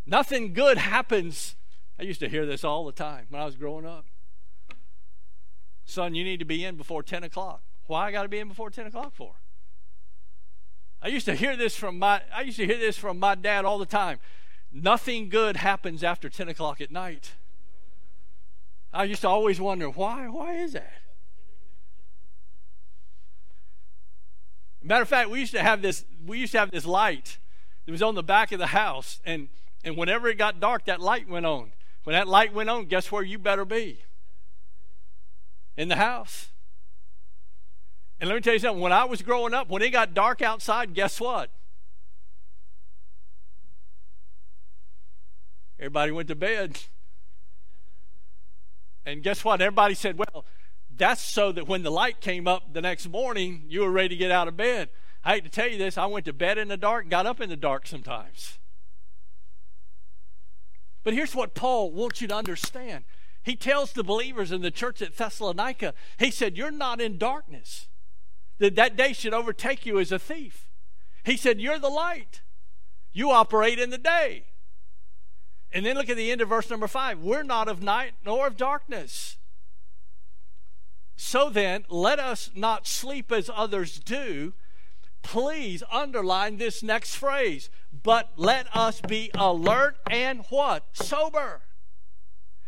Nothing 0.04 0.52
good 0.52 0.78
happens. 0.78 1.54
I 1.98 2.02
used 2.02 2.20
to 2.20 2.28
hear 2.28 2.44
this 2.44 2.64
all 2.64 2.84
the 2.84 2.92
time 2.92 3.26
when 3.28 3.40
I 3.40 3.44
was 3.44 3.54
growing 3.54 3.86
up. 3.86 4.06
Son, 5.84 6.14
you 6.14 6.24
need 6.24 6.38
to 6.38 6.44
be 6.44 6.64
in 6.64 6.76
before 6.76 7.02
10 7.02 7.22
o'clock. 7.22 7.62
Why 7.86 8.06
I 8.06 8.12
got 8.12 8.22
to 8.22 8.28
be 8.28 8.38
in 8.38 8.48
before 8.48 8.70
10 8.70 8.86
o'clock 8.86 9.14
for? 9.14 9.34
I 11.00 11.08
used 11.08 11.26
to 11.26 11.34
hear 11.34 11.56
this 11.56 11.76
from 11.76 11.98
my 11.98 12.22
I 12.34 12.42
used 12.42 12.56
to 12.58 12.66
hear 12.66 12.78
this 12.78 12.96
from 12.96 13.18
my 13.18 13.34
dad 13.34 13.64
all 13.64 13.78
the 13.78 13.86
time. 13.86 14.18
Nothing 14.72 15.28
good 15.28 15.58
happens 15.58 16.02
after 16.02 16.28
10 16.28 16.48
o'clock 16.48 16.80
at 16.80 16.90
night. 16.90 17.32
I 18.92 19.04
used 19.04 19.20
to 19.22 19.28
always 19.28 19.60
wonder 19.60 19.88
why. 19.88 20.28
Why 20.28 20.54
is 20.54 20.72
that? 20.72 21.02
Matter 24.82 25.02
of 25.02 25.08
fact, 25.08 25.30
we 25.30 25.40
used 25.40 25.52
to 25.52 25.62
have 25.62 25.82
this. 25.82 26.04
We 26.26 26.38
used 26.38 26.52
to 26.52 26.58
have 26.58 26.70
this 26.70 26.84
light 26.84 27.38
that 27.86 27.92
was 27.92 28.02
on 28.02 28.14
the 28.14 28.22
back 28.22 28.50
of 28.52 28.58
the 28.58 28.68
house, 28.68 29.20
and 29.24 29.48
and 29.84 29.96
whenever 29.96 30.28
it 30.28 30.38
got 30.38 30.60
dark, 30.60 30.86
that 30.86 31.00
light 31.00 31.28
went 31.28 31.46
on. 31.46 31.72
When 32.04 32.14
that 32.14 32.26
light 32.26 32.52
went 32.52 32.68
on, 32.68 32.86
guess 32.86 33.12
where 33.12 33.22
you 33.22 33.38
better 33.38 33.64
be? 33.64 34.00
In 35.76 35.88
the 35.88 35.96
house. 35.96 36.48
And 38.20 38.28
let 38.28 38.34
me 38.34 38.40
tell 38.40 38.54
you 38.54 38.58
something. 38.58 38.80
When 38.80 38.92
I 38.92 39.04
was 39.04 39.22
growing 39.22 39.54
up, 39.54 39.68
when 39.68 39.82
it 39.82 39.90
got 39.90 40.14
dark 40.14 40.42
outside, 40.42 40.94
guess 40.94 41.20
what? 41.20 41.50
Everybody 45.82 46.12
went 46.12 46.28
to 46.28 46.36
bed. 46.36 46.78
And 49.04 49.20
guess 49.20 49.44
what? 49.44 49.60
Everybody 49.60 49.94
said, 49.94 50.16
well, 50.16 50.44
that's 50.96 51.20
so 51.20 51.50
that 51.50 51.66
when 51.66 51.82
the 51.82 51.90
light 51.90 52.20
came 52.20 52.46
up 52.46 52.72
the 52.72 52.80
next 52.80 53.08
morning, 53.08 53.64
you 53.66 53.80
were 53.80 53.90
ready 53.90 54.10
to 54.10 54.16
get 54.16 54.30
out 54.30 54.46
of 54.46 54.56
bed. 54.56 54.90
I 55.24 55.34
hate 55.34 55.44
to 55.44 55.50
tell 55.50 55.66
you 55.66 55.78
this, 55.78 55.98
I 55.98 56.06
went 56.06 56.26
to 56.26 56.32
bed 56.32 56.56
in 56.56 56.68
the 56.68 56.76
dark, 56.76 57.08
got 57.08 57.26
up 57.26 57.40
in 57.40 57.48
the 57.48 57.56
dark 57.56 57.88
sometimes. 57.88 58.60
But 61.02 61.14
here's 61.14 61.34
what 61.34 61.56
Paul 61.56 61.90
wants 61.90 62.20
you 62.20 62.28
to 62.28 62.36
understand. 62.36 63.02
He 63.42 63.56
tells 63.56 63.92
the 63.92 64.04
believers 64.04 64.52
in 64.52 64.62
the 64.62 64.70
church 64.70 65.02
at 65.02 65.16
Thessalonica, 65.16 65.94
he 66.16 66.30
said, 66.30 66.56
You're 66.56 66.70
not 66.70 67.00
in 67.00 67.18
darkness. 67.18 67.88
That 68.58 68.76
that 68.76 68.96
day 68.96 69.14
should 69.14 69.34
overtake 69.34 69.84
you 69.84 69.98
as 69.98 70.12
a 70.12 70.18
thief. 70.20 70.70
He 71.24 71.36
said, 71.36 71.60
You're 71.60 71.80
the 71.80 71.88
light. 71.88 72.42
You 73.12 73.32
operate 73.32 73.80
in 73.80 73.90
the 73.90 73.98
day. 73.98 74.44
And 75.72 75.86
then 75.86 75.96
look 75.96 76.10
at 76.10 76.16
the 76.16 76.30
end 76.30 76.40
of 76.40 76.48
verse 76.48 76.68
number 76.68 76.86
five. 76.88 77.20
We're 77.20 77.42
not 77.42 77.68
of 77.68 77.82
night 77.82 78.12
nor 78.24 78.46
of 78.46 78.56
darkness. 78.56 79.38
So 81.16 81.48
then, 81.48 81.84
let 81.88 82.18
us 82.18 82.50
not 82.54 82.86
sleep 82.86 83.30
as 83.30 83.48
others 83.54 83.98
do. 83.98 84.54
Please 85.22 85.82
underline 85.90 86.56
this 86.56 86.82
next 86.82 87.14
phrase. 87.14 87.70
But 88.02 88.30
let 88.36 88.66
us 88.76 89.00
be 89.00 89.30
alert 89.34 89.96
and 90.10 90.44
what? 90.50 90.84
Sober. 90.92 91.62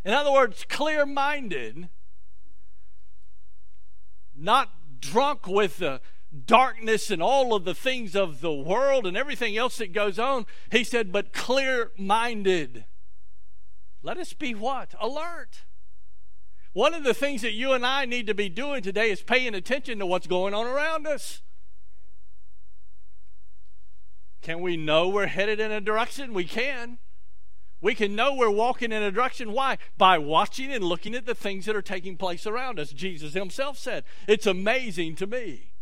In 0.04 0.12
other 0.12 0.30
words, 0.30 0.64
clear 0.68 1.04
minded, 1.04 1.88
not 4.36 4.70
drunk 5.00 5.46
with 5.46 5.78
the 5.78 6.00
darkness 6.46 7.10
and 7.10 7.22
all 7.22 7.54
of 7.54 7.64
the 7.64 7.74
things 7.74 8.14
of 8.14 8.40
the 8.40 8.52
world 8.52 9.06
and 9.06 9.16
everything 9.16 9.56
else 9.56 9.78
that 9.78 9.92
goes 9.92 10.18
on. 10.18 10.46
He 10.70 10.84
said, 10.84 11.10
but 11.10 11.32
clear 11.32 11.92
minded. 11.96 12.84
Let 14.04 14.18
us 14.18 14.34
be 14.34 14.54
what? 14.54 14.94
Alert. 15.00 15.64
One 16.74 16.92
of 16.92 17.04
the 17.04 17.14
things 17.14 17.40
that 17.42 17.52
you 17.52 17.72
and 17.72 17.86
I 17.86 18.04
need 18.04 18.26
to 18.26 18.34
be 18.34 18.50
doing 18.50 18.82
today 18.82 19.10
is 19.10 19.22
paying 19.22 19.54
attention 19.54 19.98
to 19.98 20.06
what's 20.06 20.26
going 20.26 20.52
on 20.52 20.66
around 20.66 21.06
us. 21.06 21.40
Can 24.42 24.60
we 24.60 24.76
know 24.76 25.08
we're 25.08 25.26
headed 25.26 25.58
in 25.58 25.72
a 25.72 25.80
direction? 25.80 26.34
We 26.34 26.44
can. 26.44 26.98
We 27.80 27.94
can 27.94 28.14
know 28.14 28.34
we're 28.34 28.50
walking 28.50 28.92
in 28.92 29.02
a 29.02 29.10
direction. 29.10 29.52
Why? 29.52 29.78
By 29.96 30.18
watching 30.18 30.70
and 30.70 30.84
looking 30.84 31.14
at 31.14 31.24
the 31.24 31.34
things 31.34 31.64
that 31.64 31.74
are 31.74 31.82
taking 31.82 32.18
place 32.18 32.46
around 32.46 32.78
us. 32.78 32.90
Jesus 32.90 33.32
himself 33.32 33.78
said, 33.78 34.04
It's 34.28 34.46
amazing 34.46 35.16
to 35.16 35.26
me. 35.26 35.72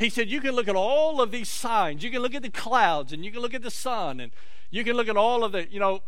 He 0.00 0.08
said, 0.08 0.28
You 0.28 0.40
can 0.40 0.52
look 0.52 0.66
at 0.66 0.74
all 0.74 1.20
of 1.20 1.30
these 1.30 1.48
signs. 1.48 2.02
You 2.02 2.10
can 2.10 2.22
look 2.22 2.34
at 2.34 2.42
the 2.42 2.50
clouds 2.50 3.12
and 3.12 3.24
you 3.24 3.30
can 3.30 3.40
look 3.40 3.54
at 3.54 3.62
the 3.62 3.70
sun 3.70 4.18
and 4.18 4.32
you 4.70 4.82
can 4.82 4.96
look 4.96 5.08
at 5.08 5.16
all 5.16 5.44
of 5.44 5.52
the, 5.52 5.70
you 5.70 5.78
know, 5.78 6.02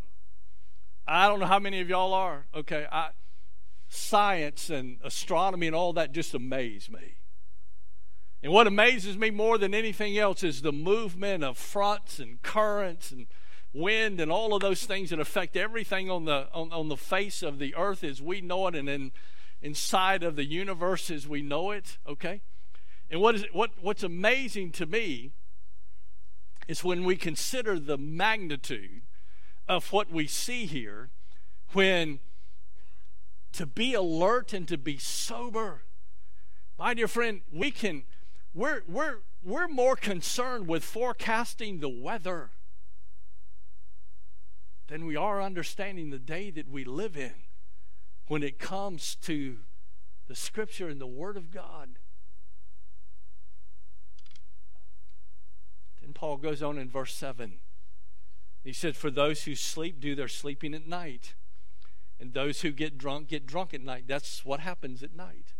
I 1.06 1.28
don't 1.28 1.40
know 1.40 1.46
how 1.46 1.58
many 1.58 1.80
of 1.80 1.88
y'all 1.88 2.14
are. 2.14 2.46
Okay. 2.54 2.86
I, 2.90 3.10
science 3.88 4.70
and 4.70 4.98
astronomy 5.04 5.66
and 5.66 5.76
all 5.76 5.92
that 5.94 6.12
just 6.12 6.34
amaze 6.34 6.90
me. 6.90 7.16
And 8.42 8.52
what 8.52 8.66
amazes 8.66 9.16
me 9.16 9.30
more 9.30 9.56
than 9.56 9.74
anything 9.74 10.18
else 10.18 10.42
is 10.42 10.60
the 10.60 10.72
movement 10.72 11.42
of 11.42 11.56
fronts 11.56 12.18
and 12.18 12.42
currents 12.42 13.10
and 13.10 13.26
wind 13.72 14.20
and 14.20 14.30
all 14.30 14.54
of 14.54 14.60
those 14.60 14.84
things 14.84 15.10
that 15.10 15.18
affect 15.18 15.56
everything 15.56 16.10
on 16.10 16.26
the 16.26 16.48
on, 16.52 16.72
on 16.72 16.88
the 16.88 16.96
face 16.96 17.42
of 17.42 17.58
the 17.58 17.74
earth 17.74 18.04
as 18.04 18.22
we 18.22 18.40
know 18.40 18.68
it 18.68 18.74
and 18.74 18.88
in 18.88 19.12
inside 19.60 20.22
of 20.22 20.36
the 20.36 20.44
universe 20.44 21.10
as 21.10 21.26
we 21.26 21.42
know 21.42 21.72
it 21.72 21.98
okay 22.06 22.40
and 23.10 23.20
what 23.20 23.34
is 23.34 23.44
what 23.52 23.70
what's 23.80 24.04
amazing 24.04 24.70
to 24.70 24.86
me 24.86 25.32
is 26.68 26.84
when 26.84 27.02
we 27.02 27.16
consider 27.16 27.78
the 27.80 27.98
magnitude 27.98 29.02
of 29.68 29.92
what 29.92 30.11
we 30.11 30.27
see 30.27 30.66
here 30.66 31.11
when 31.72 32.20
to 33.53 33.66
be 33.66 33.94
alert 33.94 34.53
and 34.53 34.68
to 34.68 34.77
be 34.77 34.98
sober 34.98 35.83
my 36.79 36.94
dear 36.94 37.09
friend 37.09 37.40
we 37.53 37.70
can 37.70 38.05
we're 38.53 38.83
we're 38.88 39.18
we're 39.42 39.68
more 39.68 39.96
concerned 39.96 40.66
with 40.66 40.83
forecasting 40.83 41.81
the 41.81 41.88
weather 41.88 42.50
than 44.88 45.07
we 45.07 45.16
are 45.16 45.42
understanding 45.42 46.11
the 46.11 46.18
day 46.18 46.50
that 46.50 46.68
we 46.68 46.85
live 46.85 47.16
in 47.16 47.35
when 48.27 48.42
it 48.42 48.59
comes 48.59 49.16
to 49.16 49.59
the 50.29 50.35
Scripture 50.35 50.88
and 50.88 51.00
the 51.00 51.07
Word 51.07 51.37
of 51.37 51.50
God. 51.50 51.98
Then 56.00 56.12
Paul 56.12 56.38
goes 56.38 56.62
on 56.62 56.79
in 56.79 56.88
verse 56.88 57.14
7. 57.14 57.55
He 58.64 58.72
said, 58.72 58.96
For 58.96 59.11
those 59.11 59.44
who 59.44 59.55
sleep 59.55 60.00
do 60.00 60.14
their 60.14 60.27
sleeping 60.27 60.74
at 60.74 60.88
night, 60.88 61.35
and 62.18 62.33
those 62.33 62.62
who 62.62 62.70
get 62.72 62.96
drunk 62.96 63.29
get 63.29 63.46
drunk 63.46 63.74
at 63.74 63.83
night. 63.83 64.05
That's 64.09 64.44
what 64.44 64.61
happens 64.61 65.03
at 65.03 65.14
night, 65.14 65.53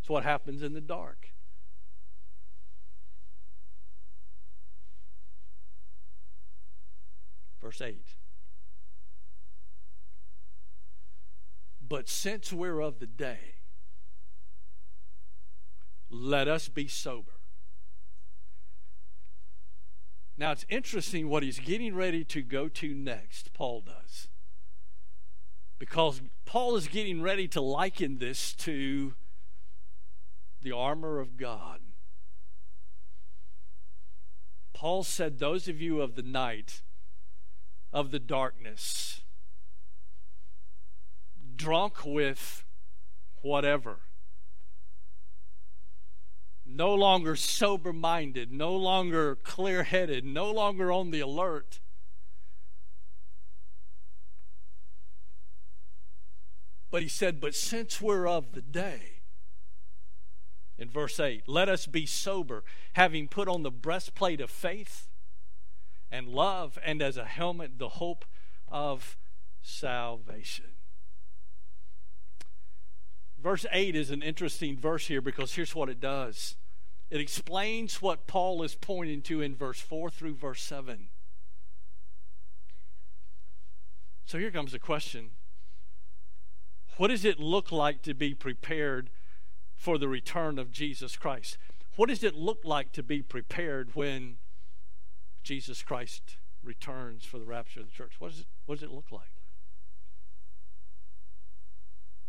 it's 0.00 0.10
what 0.10 0.24
happens 0.24 0.62
in 0.62 0.72
the 0.74 0.80
dark. 0.80 1.28
Verse 7.62 7.80
8. 7.80 7.96
But 11.88 12.08
since 12.08 12.52
we're 12.52 12.80
of 12.80 12.98
the 12.98 13.06
day, 13.06 13.54
let 16.10 16.48
us 16.48 16.68
be 16.68 16.86
sober. 16.86 17.37
Now 20.38 20.52
it's 20.52 20.64
interesting 20.68 21.28
what 21.28 21.42
he's 21.42 21.58
getting 21.58 21.96
ready 21.96 22.22
to 22.26 22.42
go 22.42 22.68
to 22.68 22.94
next, 22.94 23.52
Paul 23.52 23.80
does. 23.80 24.28
Because 25.80 26.22
Paul 26.44 26.76
is 26.76 26.86
getting 26.86 27.20
ready 27.20 27.48
to 27.48 27.60
liken 27.60 28.18
this 28.18 28.54
to 28.54 29.14
the 30.62 30.70
armor 30.72 31.18
of 31.18 31.36
God. 31.36 31.80
Paul 34.72 35.02
said, 35.02 35.38
Those 35.38 35.66
of 35.66 35.80
you 35.80 36.00
of 36.00 36.14
the 36.14 36.22
night, 36.22 36.82
of 37.92 38.12
the 38.12 38.20
darkness, 38.20 39.22
drunk 41.56 42.04
with 42.04 42.64
whatever. 43.42 43.98
No 46.70 46.94
longer 46.94 47.34
sober 47.34 47.92
minded, 47.92 48.52
no 48.52 48.76
longer 48.76 49.36
clear 49.36 49.84
headed, 49.84 50.24
no 50.24 50.50
longer 50.50 50.92
on 50.92 51.10
the 51.10 51.20
alert. 51.20 51.80
But 56.90 57.02
he 57.02 57.08
said, 57.08 57.40
But 57.40 57.54
since 57.54 58.00
we're 58.00 58.28
of 58.28 58.52
the 58.52 58.60
day, 58.60 59.22
in 60.78 60.88
verse 60.88 61.18
8, 61.18 61.48
let 61.48 61.68
us 61.68 61.86
be 61.86 62.06
sober, 62.06 62.62
having 62.92 63.28
put 63.28 63.48
on 63.48 63.62
the 63.62 63.70
breastplate 63.70 64.40
of 64.40 64.50
faith 64.50 65.08
and 66.10 66.28
love, 66.28 66.78
and 66.84 67.02
as 67.02 67.16
a 67.16 67.24
helmet, 67.24 67.78
the 67.78 67.88
hope 67.90 68.24
of 68.68 69.16
salvation. 69.60 70.77
Verse 73.40 73.64
8 73.70 73.94
is 73.94 74.10
an 74.10 74.22
interesting 74.22 74.76
verse 74.76 75.06
here 75.06 75.20
because 75.20 75.54
here's 75.54 75.74
what 75.74 75.88
it 75.88 76.00
does 76.00 76.56
it 77.10 77.20
explains 77.20 78.02
what 78.02 78.26
Paul 78.26 78.62
is 78.62 78.74
pointing 78.74 79.22
to 79.22 79.40
in 79.40 79.56
verse 79.56 79.80
4 79.80 80.10
through 80.10 80.34
verse 80.34 80.62
7. 80.62 81.08
So 84.26 84.38
here 84.38 84.50
comes 84.50 84.72
the 84.72 84.78
question 84.78 85.30
What 86.98 87.08
does 87.08 87.24
it 87.24 87.40
look 87.40 87.72
like 87.72 88.02
to 88.02 88.14
be 88.14 88.34
prepared 88.34 89.10
for 89.74 89.96
the 89.96 90.08
return 90.08 90.58
of 90.58 90.70
Jesus 90.70 91.16
Christ? 91.16 91.56
What 91.96 92.10
does 92.10 92.22
it 92.22 92.34
look 92.34 92.60
like 92.64 92.92
to 92.92 93.02
be 93.02 93.22
prepared 93.22 93.94
when 93.94 94.36
Jesus 95.42 95.82
Christ 95.82 96.36
returns 96.62 97.24
for 97.24 97.38
the 97.38 97.46
rapture 97.46 97.80
of 97.80 97.86
the 97.86 97.92
church? 97.92 98.12
What, 98.18 98.32
is 98.32 98.40
it, 98.40 98.46
what 98.66 98.76
does 98.76 98.82
it 98.82 98.92
look 98.92 99.10
like? 99.10 99.37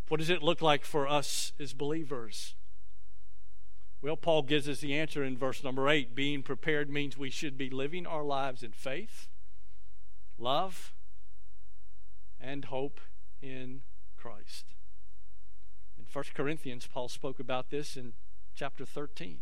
What 0.09 0.19
does 0.19 0.31
it 0.31 0.41
look 0.41 0.61
like 0.61 0.83
for 0.83 1.07
us 1.07 1.53
as 1.59 1.73
believers? 1.73 2.55
Well, 4.01 4.17
Paul 4.17 4.41
gives 4.41 4.67
us 4.67 4.79
the 4.79 4.97
answer 4.97 5.23
in 5.23 5.37
verse 5.37 5.63
number 5.63 5.87
8. 5.87 6.15
Being 6.15 6.41
prepared 6.41 6.89
means 6.89 7.15
we 7.15 7.29
should 7.29 7.57
be 7.57 7.69
living 7.69 8.07
our 8.07 8.23
lives 8.23 8.63
in 8.63 8.71
faith, 8.71 9.27
love, 10.39 10.93
and 12.41 12.65
hope 12.65 12.99
in 13.39 13.81
Christ. 14.17 14.73
In 15.97 16.05
1 16.11 16.25
Corinthians, 16.33 16.87
Paul 16.91 17.07
spoke 17.07 17.39
about 17.39 17.69
this 17.69 17.95
in 17.95 18.13
chapter 18.55 18.85
13. 18.85 19.41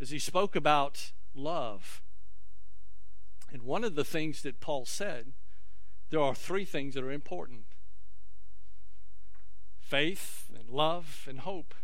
As 0.00 0.10
he 0.10 0.20
spoke 0.20 0.54
about 0.54 1.10
love. 1.34 2.02
And 3.52 3.62
one 3.62 3.82
of 3.82 3.96
the 3.96 4.04
things 4.04 4.42
that 4.42 4.60
Paul 4.60 4.84
said, 4.84 5.32
there 6.10 6.20
are 6.20 6.36
three 6.36 6.64
things 6.64 6.94
that 6.94 7.02
are 7.02 7.10
important 7.10 7.64
faith 9.90 10.48
and 10.56 10.70
love 10.70 11.26
and 11.28 11.40
hope. 11.40 11.74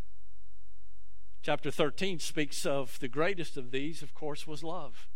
Chapter 1.42 1.72
13 1.72 2.20
speaks 2.20 2.64
of 2.64 3.00
the 3.00 3.08
greatest 3.08 3.56
of 3.56 3.72
these, 3.72 4.00
of 4.00 4.14
course, 4.14 4.46
was 4.46 4.62
love. 4.62 5.08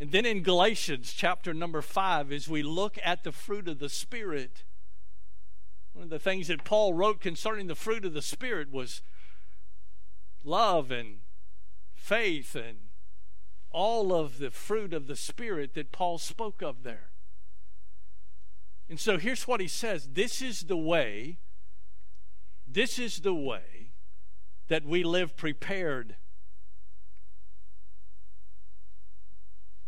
And 0.00 0.10
then 0.10 0.26
in 0.26 0.42
Galatians 0.42 1.12
chapter 1.12 1.54
number 1.54 1.80
5, 1.80 2.32
as 2.32 2.48
we 2.48 2.64
look 2.64 2.98
at 3.04 3.22
the 3.22 3.30
fruit 3.30 3.68
of 3.68 3.78
the 3.78 3.88
Spirit, 3.88 4.64
one 5.92 6.02
of 6.02 6.10
the 6.10 6.18
things 6.18 6.48
that 6.48 6.64
Paul 6.64 6.92
wrote 6.92 7.20
concerning 7.20 7.68
the 7.68 7.76
fruit 7.76 8.04
of 8.04 8.12
the 8.12 8.20
Spirit 8.20 8.72
was 8.72 9.00
love 10.42 10.90
and 10.90 11.18
faith 11.94 12.56
and 12.56 12.78
all 13.70 14.12
of 14.12 14.38
the 14.38 14.50
fruit 14.50 14.92
of 14.92 15.06
the 15.06 15.16
Spirit 15.16 15.74
that 15.74 15.92
Paul 15.92 16.18
spoke 16.18 16.62
of 16.62 16.82
there. 16.82 17.10
And 18.88 19.00
so 19.00 19.18
here's 19.18 19.48
what 19.48 19.60
he 19.60 19.68
says 19.68 20.08
this 20.12 20.40
is 20.40 20.62
the 20.62 20.76
way, 20.76 21.38
this 22.66 22.98
is 22.98 23.20
the 23.20 23.34
way 23.34 23.92
that 24.68 24.84
we 24.84 25.02
live 25.02 25.36
prepared. 25.36 26.16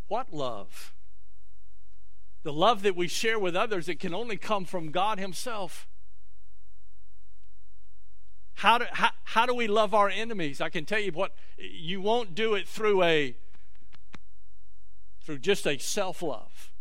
What 0.09 0.33
love? 0.33 0.95
The 2.43 2.53
love 2.53 2.83
that 2.83 2.97
we 2.97 3.09
share 3.09 3.39
with 3.39 3.55
others, 3.55 3.89
it 3.89 4.01
can 4.01 4.15
only 4.15 4.37
come 4.37 4.65
from 4.65 4.91
God 4.91 5.19
Himself. 5.19 5.87
How 8.55 8.79
do, 8.79 8.87
how, 8.91 9.11
how 9.25 9.47
do 9.47 9.55
we 9.55 9.69
love 9.69 9.95
our 9.95 10.09
enemies? 10.09 10.61
I 10.61 10.69
can 10.69 10.85
tell 10.85 10.99
you 10.99 11.13
what, 11.13 11.33
you 11.59 12.01
won't 12.01 12.35
do 12.35 12.55
it 12.55 12.67
through 12.67 13.03
a 13.03 13.37
through 15.23 15.39
just 15.39 15.67
a 15.67 15.77
self-love. 15.79 16.73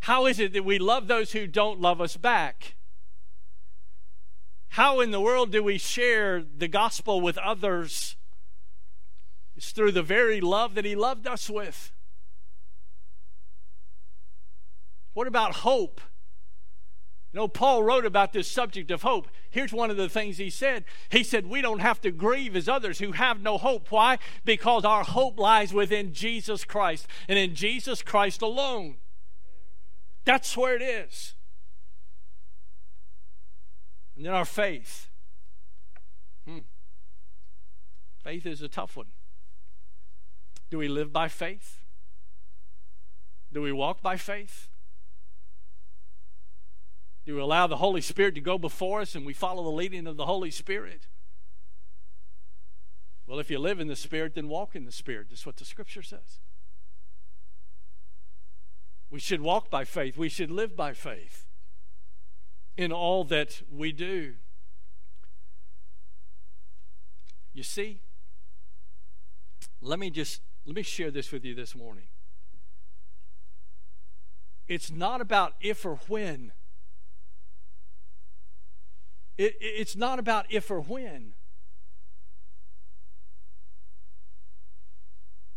How 0.00 0.26
is 0.26 0.38
it 0.38 0.52
that 0.54 0.64
we 0.64 0.78
love 0.78 1.08
those 1.08 1.32
who 1.32 1.46
don't 1.46 1.80
love 1.80 2.00
us 2.00 2.16
back? 2.16 2.74
How 4.70 5.00
in 5.00 5.10
the 5.10 5.20
world 5.20 5.50
do 5.50 5.62
we 5.62 5.78
share 5.78 6.42
the 6.42 6.68
gospel 6.68 7.20
with 7.20 7.36
others? 7.38 8.16
It's 9.56 9.72
through 9.72 9.92
the 9.92 10.02
very 10.02 10.40
love 10.40 10.74
that 10.74 10.84
He 10.84 10.94
loved 10.94 11.26
us 11.26 11.50
with. 11.50 11.92
What 15.12 15.26
about 15.26 15.56
hope? 15.56 16.00
You 17.32 17.38
know, 17.38 17.48
Paul 17.48 17.82
wrote 17.82 18.06
about 18.06 18.32
this 18.32 18.50
subject 18.50 18.90
of 18.90 19.02
hope. 19.02 19.28
Here's 19.50 19.72
one 19.72 19.90
of 19.90 19.96
the 19.96 20.08
things 20.08 20.38
he 20.38 20.50
said. 20.50 20.84
He 21.10 21.22
said, 21.22 21.46
We 21.46 21.62
don't 21.62 21.80
have 21.80 22.00
to 22.00 22.10
grieve 22.10 22.56
as 22.56 22.68
others 22.68 22.98
who 22.98 23.12
have 23.12 23.40
no 23.40 23.58
hope. 23.58 23.90
Why? 23.90 24.18
Because 24.44 24.84
our 24.84 25.04
hope 25.04 25.38
lies 25.38 25.72
within 25.72 26.12
Jesus 26.12 26.64
Christ 26.64 27.06
and 27.28 27.38
in 27.38 27.54
Jesus 27.54 28.02
Christ 28.02 28.42
alone. 28.42 28.96
That's 30.24 30.56
where 30.56 30.76
it 30.76 30.82
is. 30.82 31.34
And 34.16 34.26
then 34.26 34.34
our 34.34 34.44
faith. 34.44 35.08
Hmm. 36.46 36.58
Faith 38.22 38.46
is 38.46 38.60
a 38.60 38.68
tough 38.68 38.96
one. 38.96 39.12
Do 40.70 40.78
we 40.78 40.88
live 40.88 41.12
by 41.12 41.28
faith? 41.28 41.78
Do 43.52 43.62
we 43.62 43.72
walk 43.72 44.02
by 44.02 44.16
faith? 44.16 44.68
Do 47.26 47.34
we 47.34 47.40
allow 47.40 47.66
the 47.66 47.76
Holy 47.76 48.00
Spirit 48.00 48.34
to 48.36 48.40
go 48.40 48.58
before 48.58 49.00
us 49.00 49.14
and 49.14 49.26
we 49.26 49.32
follow 49.32 49.62
the 49.62 49.70
leading 49.70 50.06
of 50.06 50.16
the 50.16 50.26
Holy 50.26 50.50
Spirit? 50.50 51.06
Well, 53.26 53.38
if 53.38 53.50
you 53.50 53.58
live 53.58 53.80
in 53.80 53.88
the 53.88 53.96
Spirit, 53.96 54.34
then 54.34 54.48
walk 54.48 54.74
in 54.74 54.84
the 54.84 54.92
Spirit. 54.92 55.28
That's 55.30 55.46
what 55.46 55.56
the 55.56 55.64
Scripture 55.64 56.02
says. 56.02 56.40
We 59.10 59.18
should 59.18 59.40
walk 59.40 59.70
by 59.70 59.84
faith, 59.84 60.16
we 60.16 60.28
should 60.28 60.50
live 60.50 60.76
by 60.76 60.92
faith 60.92 61.46
in 62.76 62.92
all 62.92 63.24
that 63.24 63.62
we 63.70 63.92
do. 63.92 64.34
You 67.52 67.62
see, 67.62 68.00
let 69.82 69.98
me 69.98 70.10
just 70.10 70.40
let 70.64 70.76
me 70.76 70.82
share 70.82 71.10
this 71.10 71.32
with 71.32 71.44
you 71.44 71.54
this 71.54 71.74
morning. 71.74 72.04
It's 74.68 74.90
not 74.90 75.20
about 75.20 75.54
if 75.60 75.84
or 75.84 75.96
when. 76.06 76.52
It, 79.36 79.56
it's 79.60 79.96
not 79.96 80.18
about 80.18 80.46
if 80.48 80.70
or 80.70 80.80
when. 80.80 81.32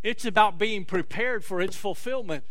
It's 0.01 0.25
about 0.25 0.57
being 0.57 0.83
prepared 0.83 1.45
for 1.45 1.61
its 1.61 1.75
fulfillment. 1.77 2.43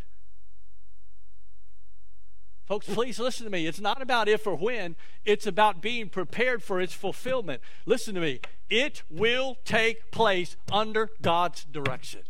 Folks, 2.65 2.87
please 2.87 3.19
listen 3.19 3.43
to 3.43 3.51
me. 3.51 3.67
It's 3.67 3.81
not 3.81 4.01
about 4.01 4.29
if 4.29 4.47
or 4.47 4.55
when, 4.55 4.95
it's 5.25 5.45
about 5.45 5.81
being 5.81 6.07
prepared 6.07 6.63
for 6.63 6.79
its 6.79 6.93
fulfillment. 6.93 7.61
Listen 7.85 8.15
to 8.15 8.21
me. 8.21 8.39
It 8.69 9.03
will 9.09 9.57
take 9.65 10.11
place 10.11 10.55
under 10.71 11.09
God's 11.21 11.65
direction. 11.65 12.21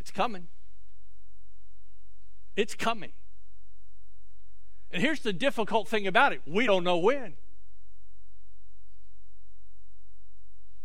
It's 0.00 0.10
coming. 0.10 0.48
It's 2.56 2.74
coming. 2.74 3.12
And 4.90 5.02
here's 5.02 5.20
the 5.20 5.32
difficult 5.32 5.88
thing 5.88 6.06
about 6.06 6.32
it 6.32 6.40
we 6.46 6.66
don't 6.66 6.84
know 6.84 6.98
when. 6.98 7.34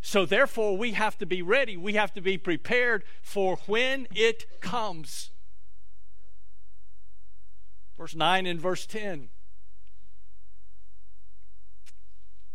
So, 0.02 0.26
therefore, 0.26 0.76
we 0.76 0.92
have 0.92 1.16
to 1.18 1.26
be 1.26 1.42
ready. 1.42 1.76
We 1.76 1.94
have 1.94 2.12
to 2.14 2.20
be 2.20 2.36
prepared 2.38 3.04
for 3.22 3.58
when 3.66 4.08
it 4.14 4.60
comes. 4.60 5.30
Verse 8.00 8.14
9 8.14 8.46
and 8.46 8.58
verse 8.58 8.86
10. 8.86 9.28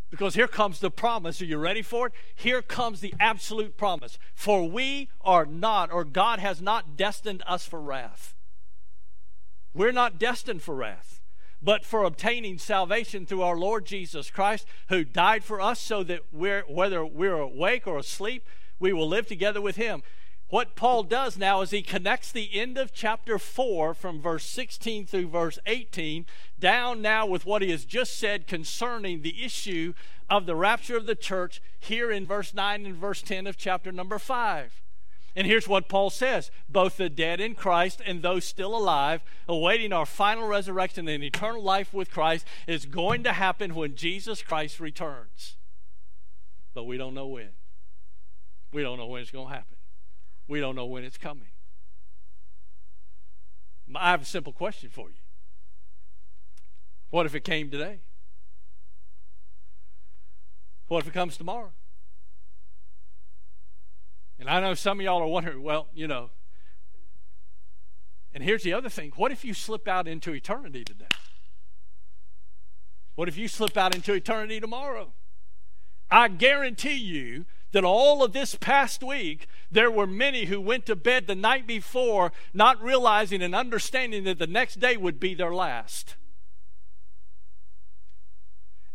Because 0.10 0.34
here 0.34 0.48
comes 0.48 0.80
the 0.80 0.90
promise. 0.90 1.40
Are 1.40 1.46
you 1.46 1.60
ready 1.60 1.84
for 1.84 2.08
it? 2.08 2.14
Here 2.34 2.64
comes 2.64 3.00
the 3.00 3.14
absolute 3.20 3.78
promise. 3.78 4.18
For 4.34 4.68
we 4.68 5.08
are 5.22 5.46
not, 5.46 5.92
or 5.92 6.04
God 6.04 6.40
has 6.40 6.64
not 6.64 6.98
destined 6.98 7.44
us 7.46 7.64
for 7.64 7.80
wrath. 7.80 8.34
We're 9.72 9.92
not 9.92 10.18
destined 10.18 10.64
for 10.64 10.74
wrath 10.74 11.22
but 11.62 11.86
for 11.86 12.04
obtaining 12.04 12.60
salvation 12.60 13.26
through 13.26 13.42
our 13.42 13.58
Lord 13.58 13.86
Jesus 13.86 14.30
Christ, 14.30 14.68
who 14.90 15.04
died 15.04 15.44
for 15.44 15.60
us 15.60 15.80
so 15.80 16.04
that 16.04 16.22
we're, 16.32 16.64
whether 16.68 17.04
we're 17.04 17.40
awake 17.40 17.88
or 17.88 17.98
asleep, 17.98 18.46
we 18.80 18.94
will 18.94 19.08
live 19.08 19.26
together 19.26 19.62
with 19.62 19.76
him. 19.76 20.04
What 20.50 20.76
Paul 20.76 21.04
does 21.04 21.38
now 21.38 21.62
is 21.62 21.72
he 21.72 21.82
connects 21.82 22.32
the 22.32 22.50
end 22.54 22.78
of 22.78 22.94
chapter 22.94 23.40
4 23.40 23.96
from 23.96 24.22
verse 24.22 24.46
16 24.46 25.08
through 25.08 25.30
verse 25.30 25.58
18 25.66 26.26
down 26.60 27.02
now 27.02 27.26
with 27.26 27.46
what 27.46 27.64
he 27.64 27.72
has 27.72 27.84
just 27.84 28.18
said 28.18 28.46
concerning 28.46 29.22
the 29.22 29.44
issue 29.44 29.94
of 30.30 30.46
the 30.46 30.56
rapture 30.56 30.98
of 30.98 31.08
the 31.08 31.16
church 31.16 31.62
here 31.80 32.12
in 32.12 32.28
verse 32.28 32.54
9 32.54 32.86
and 32.86 32.96
verse 32.96 33.24
10 33.24 33.48
of 33.48 33.58
chapter 33.58 33.92
number 33.92 34.20
5. 34.20 34.84
And 35.36 35.48
here's 35.48 35.68
what 35.68 35.90
Paul 35.90 36.12
says 36.12 36.52
both 36.70 36.98
the 36.98 37.10
dead 37.10 37.42
in 37.42 37.56
Christ 37.56 38.02
and 38.06 38.22
those 38.22 38.46
still 38.46 38.78
alive, 38.78 39.22
awaiting 39.48 39.92
our 39.92 40.06
final 40.06 40.48
resurrection 40.48 41.08
and 41.08 41.24
eternal 41.24 41.62
life 41.62 41.92
with 41.92 42.12
Christ, 42.12 42.46
is 42.68 42.86
going 42.86 43.24
to 43.24 43.34
happen 43.34 43.74
when 43.74 43.96
Jesus 43.96 44.44
Christ 44.44 44.80
returns. 44.80 45.58
But 46.76 46.86
we 46.86 46.98
don't 46.98 47.16
know 47.16 47.28
when. 47.28 47.50
We 48.72 48.84
don't 48.84 48.98
know 49.00 49.08
when 49.08 49.22
it's 49.22 49.32
going 49.32 49.48
to 49.48 49.54
happen. 49.54 49.75
We 50.48 50.60
don't 50.60 50.76
know 50.76 50.86
when 50.86 51.04
it's 51.04 51.18
coming. 51.18 51.48
I 53.96 54.12
have 54.12 54.22
a 54.22 54.26
simple 54.26 54.54
question 54.54 54.90
for 54.90 55.10
you. 55.10 55.16
What 57.10 57.26
if 57.26 57.36
it 57.36 57.44
came 57.44 57.70
today? 57.70 58.00
What 60.88 61.00
if 61.00 61.08
it 61.08 61.14
comes 61.14 61.38
tomorrow? 61.38 61.72
And 64.40 64.50
I 64.50 64.60
know 64.60 64.74
some 64.74 65.00
of 65.00 65.04
y'all 65.04 65.22
are 65.22 65.28
wondering, 65.28 65.64
well, 65.64 65.88
you 65.94 66.08
know. 66.08 66.30
And 68.34 68.44
here's 68.44 68.64
the 68.64 68.74
other 68.74 68.90
thing 68.90 69.14
what 69.16 69.32
if 69.32 69.46
you 69.46 69.54
slip 69.54 69.88
out 69.88 70.08
into 70.08 70.34
eternity 70.34 70.84
today? 70.84 71.06
What 73.16 73.30
if 73.30 73.38
you 73.38 73.48
slip 73.48 73.78
out 73.78 73.96
into 73.96 74.14
eternity 74.14 74.60
tomorrow? 74.60 75.14
I 76.12 76.28
guarantee 76.28 76.98
you 76.98 77.46
that 77.76 77.84
all 77.84 78.24
of 78.24 78.32
this 78.32 78.56
past 78.56 79.04
week, 79.04 79.50
there 79.70 79.92
were 79.92 80.08
many 80.08 80.46
who 80.46 80.62
went 80.62 80.86
to 80.86 80.96
bed 80.96 81.28
the 81.28 81.36
night 81.36 81.68
before 81.68 82.32
not 82.54 82.82
realizing 82.82 83.42
and 83.42 83.54
understanding 83.54 84.24
that 84.24 84.40
the 84.40 84.48
next 84.48 84.80
day 84.80 84.96
would 84.96 85.20
be 85.20 85.36
their 85.36 85.54
last 85.54 86.16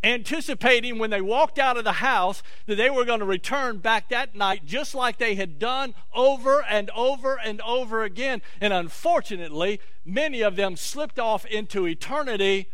anticipating 0.03 0.99
when 0.99 1.11
they 1.11 1.21
walked 1.21 1.59
out 1.59 1.77
of 1.77 1.85
the 1.85 1.93
house 1.93 2.43
that 2.65 2.77
they 2.77 2.89
were 2.89 3.05
going 3.05 3.21
to 3.21 3.27
return 3.27 3.77
back 3.77 4.09
that 4.09 4.35
night 4.35 4.65
just 4.65 4.95
like 4.95 5.19
they 5.19 5.35
had 5.35 5.59
done 5.59 5.95
over 6.15 6.65
and 6.65 6.89
over 6.97 7.39
and 7.39 7.61
over 7.61 8.03
again. 8.03 8.41
And 8.63 8.73
unfortunately, 8.73 9.79
many 10.03 10.41
of 10.41 10.57
them 10.57 10.75
slipped 10.75 11.19
off 11.19 11.45
into 11.45 11.87
eternity. 11.87 12.69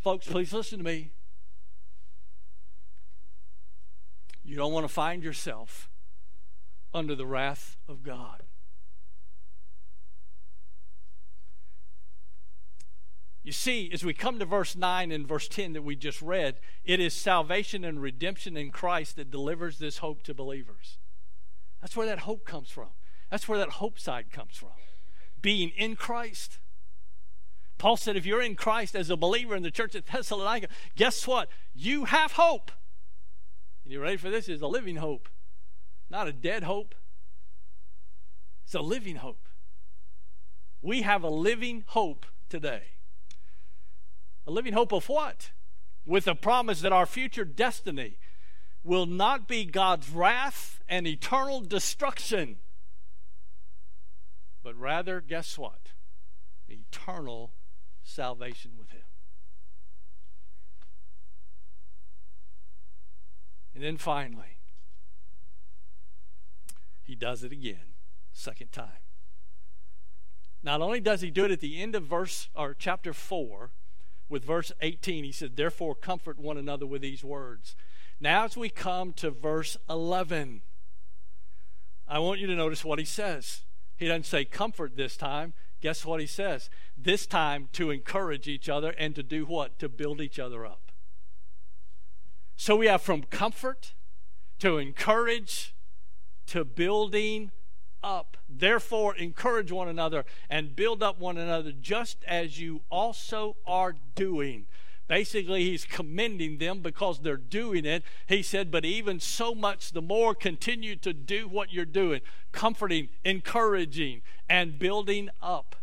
Folks, 0.00 0.26
please 0.26 0.52
listen 0.52 0.78
to 0.78 0.84
me. 0.84 1.12
You 4.42 4.56
don't 4.56 4.72
want 4.72 4.84
to 4.84 4.92
find 4.92 5.22
yourself 5.22 5.90
under 6.94 7.14
the 7.14 7.26
wrath 7.26 7.76
of 7.86 8.02
God. 8.02 8.42
You 13.42 13.52
see, 13.52 13.90
as 13.92 14.04
we 14.04 14.14
come 14.14 14.38
to 14.38 14.44
verse 14.44 14.76
9 14.76 15.12
and 15.12 15.26
verse 15.26 15.48
10 15.48 15.74
that 15.74 15.82
we 15.82 15.96
just 15.96 16.20
read, 16.22 16.60
it 16.84 17.00
is 17.00 17.14
salvation 17.14 17.84
and 17.84 18.00
redemption 18.00 18.56
in 18.56 18.70
Christ 18.70 19.16
that 19.16 19.30
delivers 19.30 19.78
this 19.78 19.98
hope 19.98 20.22
to 20.24 20.34
believers. 20.34 20.98
That's 21.80 21.96
where 21.96 22.06
that 22.06 22.20
hope 22.20 22.44
comes 22.44 22.70
from. 22.70 22.88
That's 23.30 23.48
where 23.48 23.58
that 23.58 23.70
hope 23.70 23.98
side 23.98 24.30
comes 24.30 24.56
from. 24.56 24.70
Being 25.40 25.70
in 25.70 25.96
Christ. 25.96 26.58
Paul 27.80 27.96
said, 27.96 28.14
if 28.14 28.26
you're 28.26 28.42
in 28.42 28.56
Christ 28.56 28.94
as 28.94 29.08
a 29.08 29.16
believer 29.16 29.56
in 29.56 29.62
the 29.62 29.70
church 29.70 29.94
at 29.94 30.04
Thessalonica, 30.04 30.68
guess 30.96 31.26
what? 31.26 31.48
You 31.74 32.04
have 32.04 32.32
hope. 32.32 32.70
And 33.82 33.92
you 33.92 34.02
ready 34.02 34.18
for 34.18 34.28
this? 34.28 34.50
It's 34.50 34.60
a 34.60 34.66
living 34.66 34.96
hope, 34.96 35.30
not 36.10 36.28
a 36.28 36.32
dead 36.32 36.62
hope. 36.64 36.94
It's 38.66 38.74
a 38.74 38.82
living 38.82 39.16
hope. 39.16 39.48
We 40.82 41.00
have 41.02 41.22
a 41.22 41.30
living 41.30 41.84
hope 41.86 42.26
today. 42.50 42.82
A 44.46 44.50
living 44.50 44.74
hope 44.74 44.92
of 44.92 45.08
what? 45.08 45.50
With 46.04 46.26
the 46.26 46.34
promise 46.34 46.82
that 46.82 46.92
our 46.92 47.06
future 47.06 47.46
destiny 47.46 48.18
will 48.84 49.06
not 49.06 49.48
be 49.48 49.64
God's 49.64 50.10
wrath 50.10 50.82
and 50.86 51.06
eternal 51.06 51.62
destruction, 51.62 52.56
but 54.62 54.76
rather, 54.76 55.22
guess 55.22 55.56
what? 55.56 55.92
Eternal 56.68 57.52
salvation 58.10 58.72
with 58.78 58.90
Him. 58.90 59.02
And 63.74 63.82
then 63.84 63.96
finally, 63.96 64.58
He 67.02 67.16
does 67.16 67.42
it 67.42 67.50
again, 67.50 67.94
second 68.32 68.72
time. 68.72 69.00
Not 70.62 70.80
only 70.82 71.00
does 71.00 71.22
he 71.22 71.30
do 71.30 71.44
it 71.44 71.50
at 71.50 71.60
the 71.60 71.80
end 71.80 71.94
of 71.94 72.04
verse 72.04 72.48
or 72.54 72.74
chapter 72.78 73.12
4 73.12 73.70
with 74.28 74.44
verse 74.44 74.70
18, 74.80 75.24
he 75.24 75.32
said, 75.32 75.56
Therefore 75.56 75.94
comfort 75.94 76.38
one 76.38 76.56
another 76.56 76.86
with 76.86 77.02
these 77.02 77.24
words. 77.24 77.74
Now, 78.20 78.44
as 78.44 78.56
we 78.56 78.68
come 78.68 79.12
to 79.14 79.30
verse 79.30 79.76
11, 79.88 80.60
I 82.06 82.18
want 82.18 82.40
you 82.40 82.46
to 82.46 82.54
notice 82.54 82.84
what 82.84 82.98
he 82.98 83.04
says. 83.04 83.62
He 83.96 84.06
doesn't 84.06 84.26
say 84.26 84.44
comfort 84.44 84.96
this 84.96 85.16
time. 85.16 85.54
Guess 85.80 86.04
what 86.04 86.20
he 86.20 86.26
says? 86.26 86.68
This 86.96 87.26
time 87.26 87.68
to 87.72 87.90
encourage 87.90 88.46
each 88.46 88.68
other 88.68 88.90
and 88.98 89.14
to 89.14 89.22
do 89.22 89.46
what? 89.46 89.78
To 89.78 89.88
build 89.88 90.20
each 90.20 90.38
other 90.38 90.66
up. 90.66 90.92
So 92.56 92.76
we 92.76 92.86
have 92.86 93.00
from 93.00 93.22
comfort 93.22 93.94
to 94.58 94.76
encourage 94.76 95.74
to 96.48 96.64
building 96.64 97.50
up. 98.02 98.36
Therefore, 98.48 99.16
encourage 99.16 99.72
one 99.72 99.88
another 99.88 100.24
and 100.48 100.76
build 100.76 101.02
up 101.02 101.18
one 101.18 101.38
another, 101.38 101.72
just 101.72 102.22
as 102.26 102.60
you 102.60 102.82
also 102.90 103.56
are 103.66 103.94
doing. 104.14 104.66
Basically, 105.10 105.64
he's 105.64 105.84
commending 105.84 106.58
them 106.58 106.82
because 106.82 107.18
they're 107.18 107.36
doing 107.36 107.84
it. 107.84 108.04
He 108.28 108.44
said, 108.44 108.70
But 108.70 108.84
even 108.84 109.18
so 109.18 109.56
much 109.56 109.90
the 109.90 110.00
more, 110.00 110.36
continue 110.36 110.94
to 110.94 111.12
do 111.12 111.48
what 111.48 111.72
you're 111.72 111.84
doing, 111.84 112.20
comforting, 112.52 113.08
encouraging, 113.24 114.22
and 114.48 114.78
building 114.78 115.28
up. 115.42 115.74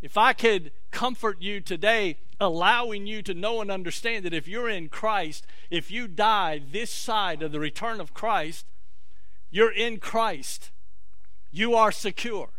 If 0.00 0.16
I 0.16 0.32
could 0.32 0.70
comfort 0.92 1.42
you 1.42 1.60
today, 1.60 2.18
allowing 2.38 3.08
you 3.08 3.20
to 3.20 3.34
know 3.34 3.60
and 3.60 3.68
understand 3.68 4.24
that 4.24 4.32
if 4.32 4.46
you're 4.46 4.68
in 4.68 4.90
Christ, 4.90 5.44
if 5.68 5.90
you 5.90 6.06
die 6.06 6.60
this 6.70 6.92
side 6.92 7.42
of 7.42 7.50
the 7.50 7.58
return 7.58 8.00
of 8.00 8.14
Christ, 8.14 8.64
you're 9.50 9.72
in 9.72 9.98
Christ. 9.98 10.70
You 11.50 11.74
are 11.74 11.90
secure. 11.90 12.50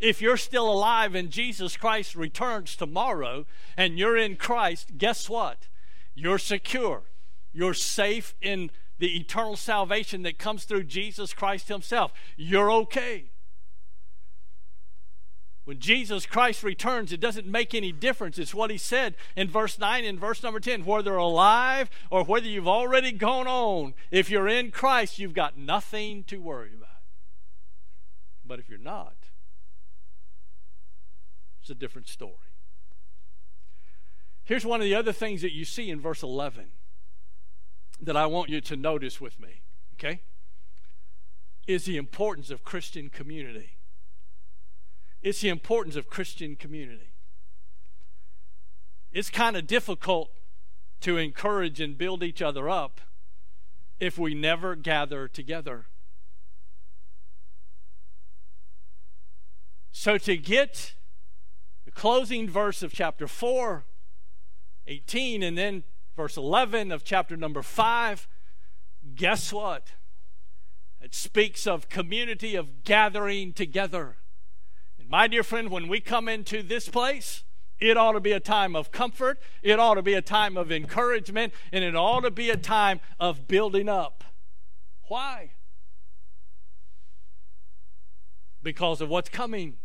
If 0.00 0.20
you're 0.20 0.36
still 0.36 0.70
alive 0.70 1.14
and 1.14 1.30
Jesus 1.30 1.76
Christ 1.76 2.14
returns 2.14 2.76
tomorrow 2.76 3.46
and 3.76 3.98
you're 3.98 4.16
in 4.16 4.36
Christ, 4.36 4.98
guess 4.98 5.28
what? 5.28 5.68
You're 6.14 6.38
secure. 6.38 7.02
You're 7.52 7.74
safe 7.74 8.34
in 8.42 8.70
the 8.98 9.16
eternal 9.16 9.56
salvation 9.56 10.22
that 10.22 10.38
comes 10.38 10.64
through 10.64 10.84
Jesus 10.84 11.32
Christ 11.32 11.68
Himself. 11.68 12.12
You're 12.36 12.70
okay. 12.72 13.30
When 15.66 15.80
Jesus 15.80 16.26
Christ 16.26 16.62
returns, 16.62 17.12
it 17.12 17.18
doesn't 17.18 17.46
make 17.46 17.74
any 17.74 17.90
difference. 17.90 18.38
It's 18.38 18.54
what 18.54 18.70
he 18.70 18.78
said 18.78 19.16
in 19.34 19.48
verse 19.48 19.80
9 19.80 20.04
and 20.04 20.18
verse 20.18 20.40
number 20.40 20.60
10. 20.60 20.84
Whether 20.84 21.16
alive 21.16 21.90
or 22.08 22.22
whether 22.22 22.46
you've 22.46 22.68
already 22.68 23.10
gone 23.10 23.48
on, 23.48 23.94
if 24.12 24.30
you're 24.30 24.46
in 24.46 24.70
Christ, 24.70 25.18
you've 25.18 25.34
got 25.34 25.58
nothing 25.58 26.22
to 26.28 26.40
worry 26.40 26.70
about. 26.72 27.02
But 28.44 28.60
if 28.60 28.68
you're 28.68 28.78
not, 28.78 29.16
it's 31.66 31.70
a 31.72 31.74
different 31.74 32.06
story. 32.06 32.54
Here's 34.44 34.64
one 34.64 34.80
of 34.80 34.84
the 34.84 34.94
other 34.94 35.12
things 35.12 35.42
that 35.42 35.52
you 35.52 35.64
see 35.64 35.90
in 35.90 36.00
verse 36.00 36.22
11 36.22 36.66
that 38.00 38.16
I 38.16 38.26
want 38.26 38.50
you 38.50 38.60
to 38.60 38.76
notice 38.76 39.20
with 39.20 39.40
me, 39.40 39.62
okay? 39.94 40.20
Is 41.66 41.84
the 41.84 41.96
importance 41.96 42.52
of 42.52 42.62
Christian 42.62 43.08
community. 43.08 43.78
It's 45.22 45.40
the 45.40 45.48
importance 45.48 45.96
of 45.96 46.08
Christian 46.08 46.54
community. 46.54 47.14
It's 49.10 49.28
kind 49.28 49.56
of 49.56 49.66
difficult 49.66 50.30
to 51.00 51.16
encourage 51.16 51.80
and 51.80 51.98
build 51.98 52.22
each 52.22 52.40
other 52.40 52.68
up 52.68 53.00
if 53.98 54.16
we 54.16 54.34
never 54.34 54.76
gather 54.76 55.26
together. 55.26 55.86
So, 59.90 60.16
to 60.18 60.36
get 60.36 60.92
closing 61.96 62.48
verse 62.48 62.82
of 62.82 62.92
chapter 62.92 63.26
4, 63.26 63.84
18, 64.86 65.42
and 65.42 65.58
then 65.58 65.82
verse 66.14 66.36
11 66.36 66.92
of 66.92 67.02
chapter 67.02 67.36
number 67.36 67.62
5, 67.62 68.28
guess 69.14 69.52
what? 69.52 69.88
It 71.00 71.14
speaks 71.14 71.66
of 71.66 71.88
community, 71.88 72.54
of 72.54 72.84
gathering 72.84 73.54
together. 73.54 74.18
And 74.98 75.08
my 75.08 75.26
dear 75.26 75.42
friend, 75.42 75.70
when 75.70 75.88
we 75.88 76.00
come 76.00 76.28
into 76.28 76.62
this 76.62 76.88
place, 76.88 77.44
it 77.80 77.96
ought 77.96 78.12
to 78.12 78.20
be 78.20 78.32
a 78.32 78.40
time 78.40 78.76
of 78.76 78.92
comfort, 78.92 79.40
it 79.62 79.80
ought 79.80 79.94
to 79.94 80.02
be 80.02 80.14
a 80.14 80.22
time 80.22 80.58
of 80.58 80.70
encouragement, 80.70 81.54
and 81.72 81.82
it 81.82 81.96
ought 81.96 82.20
to 82.20 82.30
be 82.30 82.50
a 82.50 82.56
time 82.58 83.00
of 83.18 83.48
building 83.48 83.88
up. 83.88 84.22
Why? 85.08 85.52
Because 88.62 89.00
of 89.00 89.08
what's 89.08 89.30
coming 89.30 89.78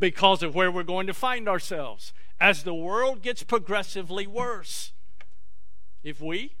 because 0.00 0.42
of 0.42 0.54
where 0.54 0.70
we're 0.70 0.82
going 0.82 1.06
to 1.06 1.14
find 1.14 1.48
ourselves 1.48 2.12
as 2.40 2.62
the 2.62 2.74
world 2.74 3.22
gets 3.22 3.42
progressively 3.42 4.26
worse. 4.26 4.92
If 6.02 6.20
we, 6.20 6.54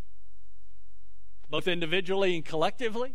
both 1.48 1.66
individually 1.66 2.36
and 2.36 2.44
collectively, 2.44 3.14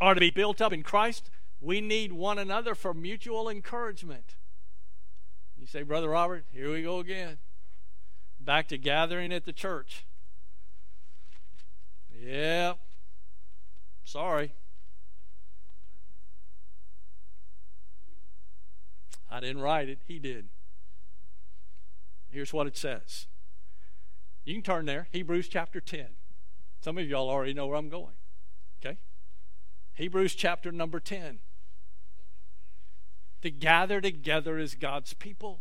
are 0.00 0.14
to 0.14 0.20
be 0.20 0.30
built 0.30 0.60
up 0.60 0.72
in 0.72 0.82
Christ, 0.82 1.30
we 1.60 1.80
need 1.80 2.12
one 2.12 2.38
another 2.38 2.74
for 2.74 2.92
mutual 2.92 3.48
encouragement. 3.48 4.34
You 5.56 5.66
say, 5.66 5.84
Brother 5.84 6.08
Robert, 6.08 6.44
here 6.50 6.72
we 6.72 6.82
go 6.82 6.98
again. 6.98 7.38
Back 8.40 8.66
to 8.68 8.78
gathering 8.78 9.32
at 9.32 9.44
the 9.44 9.52
church. 9.52 10.04
Yeah. 12.20 12.74
Sorry. 14.04 14.52
I 19.32 19.40
didn't 19.40 19.62
write 19.62 19.88
it, 19.88 20.00
he 20.06 20.18
did. 20.18 20.50
Here's 22.28 22.52
what 22.52 22.66
it 22.66 22.76
says. 22.76 23.26
You 24.44 24.54
can 24.54 24.62
turn 24.62 24.84
there, 24.84 25.08
Hebrews 25.10 25.48
chapter 25.48 25.80
10. 25.80 26.08
Some 26.82 26.98
of 26.98 27.08
y'all 27.08 27.30
already 27.30 27.54
know 27.54 27.66
where 27.66 27.78
I'm 27.78 27.88
going. 27.88 28.14
Okay? 28.84 28.98
Hebrews 29.94 30.34
chapter 30.34 30.70
number 30.70 31.00
10. 31.00 31.38
To 33.40 33.50
gather 33.50 34.02
together 34.02 34.58
as 34.58 34.74
God's 34.74 35.14
people. 35.14 35.60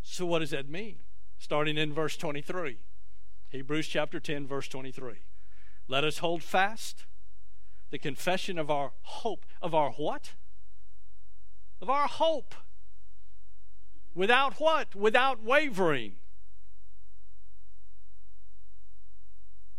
So, 0.00 0.24
what 0.24 0.38
does 0.38 0.50
that 0.50 0.68
mean? 0.68 0.96
Starting 1.38 1.76
in 1.76 1.92
verse 1.92 2.16
23. 2.16 2.78
Hebrews 3.50 3.88
chapter 3.88 4.18
10, 4.18 4.46
verse 4.46 4.68
23. 4.68 5.16
Let 5.88 6.04
us 6.04 6.18
hold 6.18 6.42
fast 6.42 7.04
the 7.90 7.98
confession 7.98 8.58
of 8.58 8.70
our 8.70 8.92
hope, 9.02 9.44
of 9.60 9.74
our 9.74 9.90
what? 9.92 10.32
Of 11.80 11.90
our 11.90 12.08
hope. 12.08 12.54
Without 14.14 14.54
what? 14.54 14.94
Without 14.94 15.42
wavering. 15.42 16.14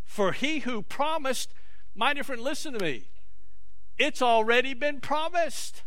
For 0.04 0.32
he 0.32 0.60
who 0.60 0.82
promised, 0.82 1.52
my 1.94 2.14
dear 2.14 2.24
friend, 2.24 2.42
listen 2.42 2.72
to 2.72 2.84
me. 2.84 3.08
It's 3.98 4.22
already 4.22 4.74
been 4.74 5.00
promised. 5.00 5.82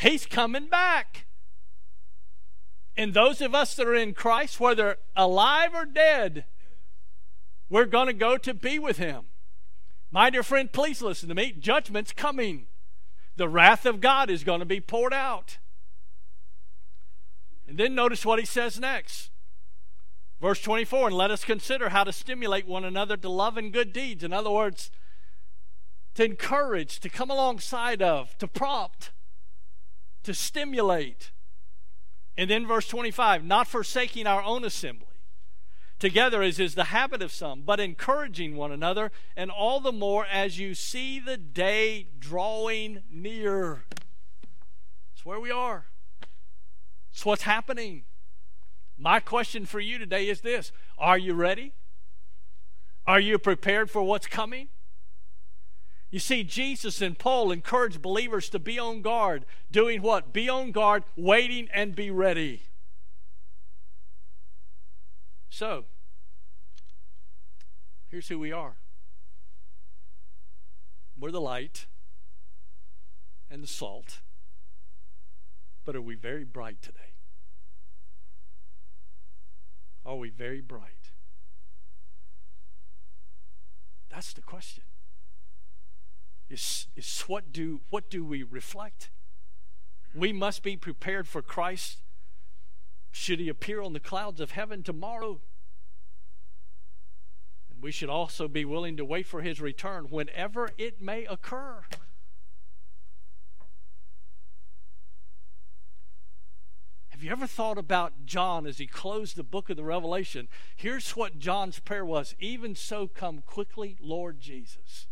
He's 0.00 0.26
coming 0.26 0.66
back. 0.66 1.26
And 2.96 3.14
those 3.14 3.40
of 3.40 3.54
us 3.54 3.74
that 3.76 3.86
are 3.86 3.94
in 3.94 4.12
Christ, 4.14 4.60
whether 4.60 4.96
alive 5.16 5.70
or 5.74 5.84
dead, 5.84 6.44
we're 7.70 7.86
going 7.86 8.06
to 8.06 8.12
go 8.12 8.36
to 8.36 8.52
be 8.52 8.78
with 8.78 8.98
him. 8.98 9.26
My 10.10 10.28
dear 10.28 10.42
friend, 10.42 10.70
please 10.70 11.00
listen 11.00 11.28
to 11.28 11.34
me. 11.34 11.52
Judgment's 11.52 12.12
coming 12.12 12.66
the 13.36 13.48
wrath 13.48 13.86
of 13.86 14.00
God 14.00 14.30
is 14.30 14.44
going 14.44 14.60
to 14.60 14.66
be 14.66 14.80
poured 14.80 15.14
out. 15.14 15.58
And 17.66 17.78
then 17.78 17.94
notice 17.94 18.26
what 18.26 18.38
he 18.38 18.44
says 18.44 18.78
next. 18.78 19.30
Verse 20.40 20.60
24, 20.60 21.08
and 21.08 21.16
let 21.16 21.30
us 21.30 21.44
consider 21.44 21.90
how 21.90 22.04
to 22.04 22.12
stimulate 22.12 22.66
one 22.66 22.84
another 22.84 23.16
to 23.16 23.28
love 23.28 23.56
and 23.56 23.72
good 23.72 23.92
deeds. 23.92 24.24
In 24.24 24.32
other 24.32 24.50
words, 24.50 24.90
to 26.14 26.24
encourage, 26.24 27.00
to 27.00 27.08
come 27.08 27.30
alongside 27.30 28.02
of, 28.02 28.36
to 28.38 28.48
prompt, 28.48 29.12
to 30.24 30.34
stimulate. 30.34 31.30
And 32.36 32.50
then 32.50 32.66
verse 32.66 32.88
25, 32.88 33.44
not 33.44 33.68
forsaking 33.68 34.26
our 34.26 34.42
own 34.42 34.64
assembly 34.64 35.11
together 36.02 36.42
as 36.42 36.58
is 36.58 36.74
the 36.74 36.86
habit 36.86 37.22
of 37.22 37.30
some, 37.30 37.62
but 37.62 37.78
encouraging 37.78 38.56
one 38.56 38.72
another, 38.72 39.12
and 39.36 39.52
all 39.52 39.78
the 39.78 39.92
more 39.92 40.26
as 40.26 40.58
you 40.58 40.74
see 40.74 41.20
the 41.20 41.36
day 41.36 42.08
drawing 42.18 43.04
near. 43.08 43.84
It's 45.14 45.24
where 45.24 45.38
we 45.38 45.52
are, 45.52 45.86
it's 47.12 47.24
what's 47.24 47.42
happening. 47.42 48.02
My 48.98 49.20
question 49.20 49.64
for 49.64 49.78
you 49.78 49.96
today 49.96 50.28
is 50.28 50.40
this 50.40 50.72
Are 50.98 51.16
you 51.16 51.34
ready? 51.34 51.72
Are 53.06 53.20
you 53.20 53.38
prepared 53.38 53.88
for 53.88 54.02
what's 54.02 54.26
coming? 54.26 54.70
You 56.10 56.18
see, 56.18 56.42
Jesus 56.42 57.00
and 57.00 57.16
Paul 57.16 57.52
encourage 57.52 58.02
believers 58.02 58.48
to 58.50 58.58
be 58.58 58.76
on 58.76 59.02
guard. 59.02 59.46
Doing 59.70 60.02
what? 60.02 60.32
Be 60.32 60.48
on 60.48 60.72
guard, 60.72 61.04
waiting, 61.14 61.68
and 61.72 61.94
be 61.94 62.10
ready. 62.10 62.62
So, 65.48 65.84
here's 68.12 68.28
who 68.28 68.38
we 68.38 68.52
are 68.52 68.76
We're 71.18 71.32
the 71.32 71.40
light 71.40 71.86
and 73.50 73.62
the 73.62 73.66
salt. 73.66 74.20
But 75.84 75.96
are 75.96 76.02
we 76.02 76.14
very 76.14 76.44
bright 76.44 76.80
today? 76.80 77.14
Are 80.06 80.16
we 80.16 80.30
very 80.30 80.60
bright? 80.60 81.10
That's 84.10 84.32
the 84.32 84.42
question. 84.42 84.84
Is, 86.48 86.86
is 86.96 87.22
what 87.22 87.52
do 87.52 87.80
what 87.88 88.10
do 88.10 88.24
we 88.24 88.42
reflect? 88.42 89.10
We 90.14 90.32
must 90.32 90.62
be 90.62 90.76
prepared 90.76 91.26
for 91.26 91.40
Christ 91.40 92.02
should 93.10 93.40
he 93.40 93.48
appear 93.48 93.80
on 93.80 93.94
the 93.94 94.00
clouds 94.00 94.40
of 94.40 94.50
heaven 94.50 94.82
tomorrow. 94.82 95.40
We 97.82 97.90
should 97.90 98.08
also 98.08 98.46
be 98.46 98.64
willing 98.64 98.96
to 98.98 99.04
wait 99.04 99.26
for 99.26 99.42
his 99.42 99.60
return 99.60 100.04
whenever 100.04 100.70
it 100.78 101.02
may 101.02 101.26
occur. 101.26 101.82
Have 107.08 107.24
you 107.24 107.32
ever 107.32 107.48
thought 107.48 107.78
about 107.78 108.24
John 108.24 108.66
as 108.66 108.78
he 108.78 108.86
closed 108.86 109.34
the 109.34 109.42
book 109.42 109.68
of 109.68 109.76
the 109.76 109.82
Revelation? 109.82 110.46
Here's 110.76 111.10
what 111.16 111.40
John's 111.40 111.80
prayer 111.80 112.04
was 112.04 112.36
Even 112.38 112.76
so, 112.76 113.08
come 113.08 113.42
quickly, 113.44 113.96
Lord 114.00 114.40
Jesus. 114.40 115.08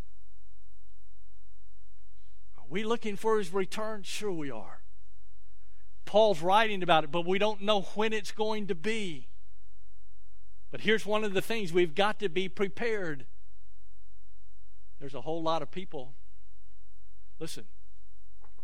Are 2.56 2.64
we 2.68 2.84
looking 2.84 3.16
for 3.16 3.36
his 3.38 3.52
return? 3.52 4.04
Sure, 4.04 4.32
we 4.32 4.50
are. 4.50 4.82
Paul's 6.04 6.40
writing 6.40 6.84
about 6.84 7.02
it, 7.02 7.10
but 7.10 7.26
we 7.26 7.38
don't 7.38 7.62
know 7.62 7.82
when 7.94 8.12
it's 8.12 8.30
going 8.30 8.68
to 8.68 8.76
be. 8.76 9.29
But 10.70 10.82
here's 10.82 11.04
one 11.04 11.24
of 11.24 11.34
the 11.34 11.42
things 11.42 11.72
we've 11.72 11.94
got 11.94 12.20
to 12.20 12.28
be 12.28 12.48
prepared. 12.48 13.26
There's 15.00 15.14
a 15.14 15.22
whole 15.22 15.42
lot 15.42 15.62
of 15.62 15.70
people. 15.70 16.14
Listen, 17.38 17.64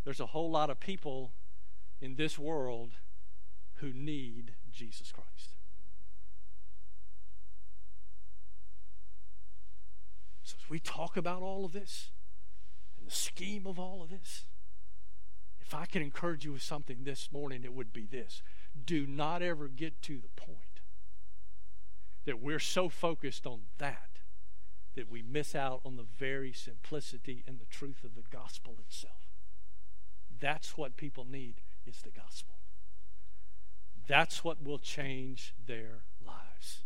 there's 0.05 0.21
a 0.21 0.27
whole 0.27 0.51
lot 0.51 0.71
of 0.71 0.79
people 0.79 1.33
in 2.01 2.15
this 2.15 2.39
world 2.39 2.93
who 3.77 3.93
need 3.93 4.55
Jesus 4.71 5.11
Christ. 5.11 5.57
So, 10.45 10.55
as 10.63 10.71
we 10.71 10.79
talk 10.79 11.17
about 11.17 11.43
all 11.43 11.65
of 11.65 11.73
this 11.73 12.11
and 12.99 13.09
the 13.09 13.15
scheme 13.15 13.67
of 13.67 13.81
all 13.81 14.03
of 14.03 14.11
this, 14.11 14.45
if 15.61 15.75
I 15.75 15.87
can 15.87 16.03
encourage 16.03 16.45
you 16.45 16.53
with 16.53 16.63
something 16.63 16.99
this 17.03 17.33
morning, 17.33 17.65
it 17.65 17.73
would 17.73 17.93
be 17.93 18.07
this 18.07 18.43
do 18.85 19.07
not 19.07 19.43
ever 19.43 19.67
get 19.67 20.03
to 20.03 20.19
the 20.19 20.29
point 20.37 20.66
that 22.27 22.43
we're 22.43 22.59
so 22.59 22.89
focused 22.89 23.47
on 23.47 23.63
that 23.79 24.21
that 24.95 25.11
we 25.11 25.23
miss 25.23 25.55
out 25.55 25.81
on 25.85 25.97
the 25.97 26.07
very 26.19 26.53
simplicity 26.53 27.45
and 27.47 27.59
the 27.59 27.67
truth 27.67 28.03
of 28.03 28.15
the 28.15 28.25
gospel 28.31 28.77
itself. 28.81 29.29
That's 30.41 30.77
what 30.77 30.97
people 30.97 31.27
need 31.29 31.61
is 31.87 32.03
the 32.03 32.11
gospel. 32.11 32.57
That's 34.09 34.43
what 34.43 34.63
will 34.63 34.79
change 34.79 35.55
their 35.67 36.03
lives. 36.25 36.86